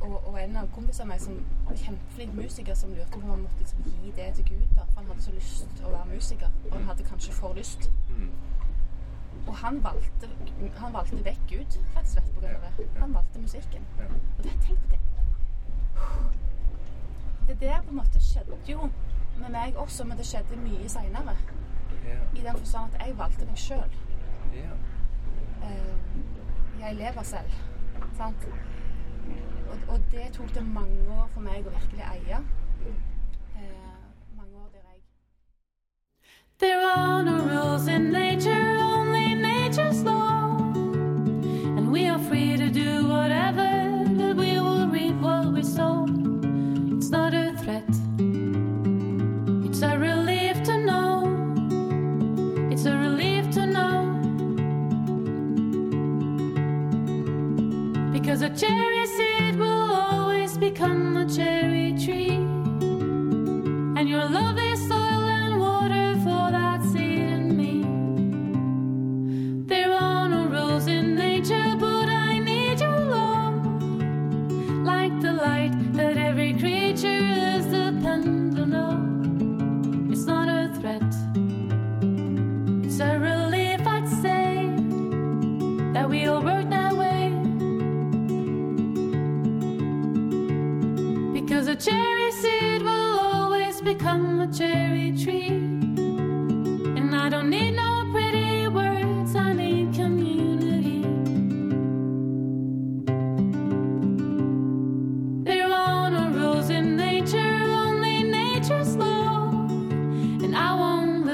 Og, 0.00 0.26
og 0.28 0.42
en 0.42 0.56
av 0.56 0.68
kompisene 0.74 1.04
av 1.04 1.10
meg 1.12 1.22
som 1.22 1.38
var 1.68 1.78
kjempeflink 1.80 2.34
musiker, 2.36 2.74
som 2.78 2.92
lurte 2.94 3.12
på 3.12 3.20
om 3.22 3.30
han 3.30 3.44
måtte 3.44 3.58
liksom 3.58 3.86
gi 3.86 4.12
det 4.16 4.28
til 4.34 4.44
Gud. 4.50 4.66
da, 4.76 4.84
For 4.90 5.00
han 5.00 5.08
hadde 5.10 5.22
så 5.22 5.32
lyst 5.34 5.70
til 5.76 5.88
å 5.88 5.94
være 5.94 6.10
musiker. 6.12 6.50
Og 6.70 6.76
han 6.76 6.90
hadde 6.90 7.08
kanskje 7.08 7.32
for 7.32 7.56
lyst. 7.58 7.90
Mm. 8.10 8.30
Og 9.46 9.56
han 9.56 9.80
valgte, 9.84 10.30
han 10.76 10.94
valgte 10.94 11.24
vekk 11.24 11.42
Gud, 11.48 11.80
rett 11.96 12.04
og 12.04 12.12
slett, 12.14 12.30
på 12.34 12.44
grunn 12.44 12.54
av 12.54 12.78
det. 12.78 12.88
Han 13.00 13.14
valgte 13.14 13.40
musikken. 13.40 13.88
Ja. 13.98 14.08
Og 14.38 14.44
det, 14.44 14.54
tenk 14.66 14.78
på 14.84 14.94
det. 14.94 15.00
Det 17.48 17.60
der 17.60 17.82
på 17.82 17.90
en 17.90 17.96
måte 17.96 18.20
skjedde 18.24 18.56
jo 18.68 18.88
med 19.40 19.50
meg 19.52 19.76
også, 19.76 20.04
men 20.04 20.18
det 20.18 20.26
skjedde 20.26 20.56
mye 20.62 20.88
seinere. 20.88 21.36
I 22.34 22.42
den 22.44 22.58
forstand 22.58 22.94
at 22.94 23.06
jeg 23.06 23.18
valgte 23.18 23.46
meg 23.48 23.58
sjøl. 23.58 23.98
Ja. 24.54 24.74
jeg 26.80 26.96
lever 26.96 27.22
selv. 27.22 27.50
Sant? 28.16 28.48
Og, 29.70 29.78
og 29.88 30.00
det 30.12 30.26
tok 30.32 30.54
det 30.54 30.66
mange 30.66 31.08
år 31.10 31.26
for 31.32 31.40
meg 31.40 31.66
å 31.66 31.72
virkelig 31.72 32.04
eie. 32.12 32.40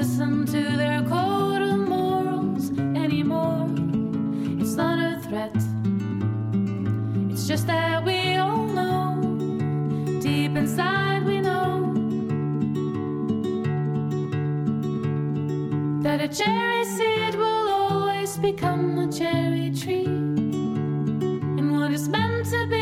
Listen 0.01 0.47
to 0.47 0.61
their 0.77 1.03
code 1.03 1.61
of 1.61 1.77
morals 1.87 2.71
anymore. 3.05 3.67
It's 4.59 4.73
not 4.73 4.97
a 4.97 5.19
threat, 5.19 5.55
it's 7.31 7.45
just 7.47 7.67
that 7.67 8.03
we 8.03 8.35
all 8.35 8.65
know. 8.77 9.21
Deep 10.19 10.55
inside, 10.57 11.23
we 11.23 11.39
know 11.39 11.93
that 16.01 16.19
a 16.19 16.29
cherry 16.39 16.83
seed 16.95 17.35
will 17.35 17.69
always 17.69 18.37
become 18.39 18.97
a 18.97 19.07
cherry 19.11 19.69
tree. 19.69 20.05
And 21.59 21.71
what 21.71 21.91
is 21.91 22.09
meant 22.09 22.47
to 22.47 22.65
be 22.65 22.80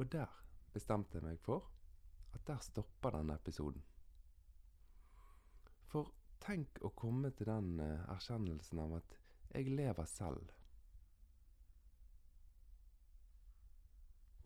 Og 0.00 0.08
der 0.12 0.30
bestemte 0.72 1.18
jeg 1.18 1.26
meg 1.26 1.40
for 1.44 1.66
at 2.32 2.46
der 2.48 2.62
stopper 2.64 3.12
denne 3.12 3.34
episoden. 3.36 3.82
For 5.92 6.08
tenk 6.40 6.80
å 6.86 6.92
komme 6.96 7.32
til 7.36 7.50
den 7.50 7.74
eh, 7.84 8.06
erkjennelsen 8.14 8.80
av 8.80 8.94
at 9.00 9.18
jeg 9.50 9.74
lever 9.74 10.08
selv. 10.08 10.54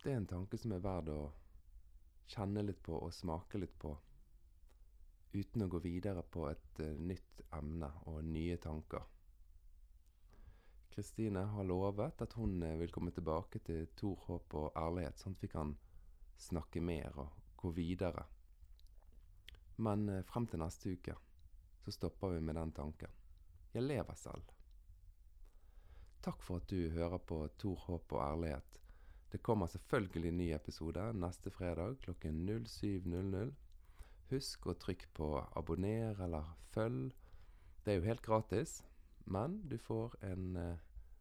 Det 0.03 0.11
er 0.11 0.19
en 0.19 0.29
tanke 0.35 0.59
som 0.59 0.75
er 0.75 0.83
verd 0.85 1.13
å 1.15 1.21
kjenne 2.35 2.67
litt 2.67 2.83
på 2.83 2.99
og 2.99 3.15
smake 3.15 3.61
litt 3.63 3.79
på, 3.79 3.95
uten 5.39 5.65
å 5.65 5.71
gå 5.71 5.85
videre 5.87 6.27
på 6.35 6.49
et 6.51 6.83
eh, 6.83 6.99
nytt 6.99 7.47
emne 7.55 7.95
og 8.11 8.25
nye 8.27 8.59
tanker. 8.59 9.14
Kristine 10.95 11.41
har 11.51 11.67
lovet 11.67 12.23
at 12.23 12.33
hun 12.39 12.63
eh, 12.63 12.79
vil 12.79 12.93
komme 12.95 13.11
tilbake 13.11 13.59
til 13.67 13.89
Tor, 13.99 14.21
håp 14.29 14.55
og 14.55 14.77
ærlighet, 14.79 15.19
sånn 15.19 15.35
vi 15.41 15.51
kan 15.51 15.75
snakke 16.39 16.83
mer 16.85 17.17
og 17.19 17.41
gå 17.59 17.73
videre. 17.75 18.23
Men 19.83 20.07
eh, 20.09 20.23
frem 20.29 20.47
til 20.47 20.63
neste 20.63 20.95
uke 20.95 21.17
så 21.85 21.93
stopper 21.93 22.37
vi 22.37 22.45
med 22.47 22.57
den 22.57 22.73
tanken. 22.73 23.11
Jeg 23.75 23.83
lever 23.83 24.17
selv. 24.17 24.55
Takk 26.25 26.41
for 26.47 26.63
at 26.63 26.71
du 26.71 26.95
hører 26.95 27.19
på 27.19 27.43
Tor, 27.59 27.83
håp 27.89 28.15
og 28.15 28.23
ærlighet. 28.25 28.79
Det 29.35 29.43
kommer 29.43 29.67
selvfølgelig 29.67 30.33
ny 30.33 30.49
episode 30.55 31.11
neste 31.19 31.51
fredag 31.51 31.99
klokken 32.07 32.39
07.00. 32.47 33.51
Husk 34.31 34.71
å 34.71 34.79
trykke 34.79 35.11
på 35.19 35.29
abonner 35.59 36.23
eller 36.23 36.55
følg. 36.73 37.11
Det 37.85 37.93
er 37.93 37.99
jo 37.99 38.07
helt 38.07 38.23
gratis, 38.25 38.79
men 39.25 39.69
du 39.69 39.79
får 39.79 40.17
en 40.23 40.57
eh, 40.57 40.77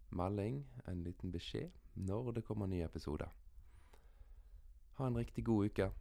melding, 0.09 0.65
en 0.87 1.03
liten 1.03 1.31
beskjed, 1.31 1.71
når 1.95 2.31
det 2.31 2.45
kommer 2.45 2.67
nye 2.67 2.85
episoder. 2.85 3.29
Ha 4.93 5.07
en 5.07 5.17
riktig 5.17 5.45
god 5.45 5.65
uke. 5.65 5.91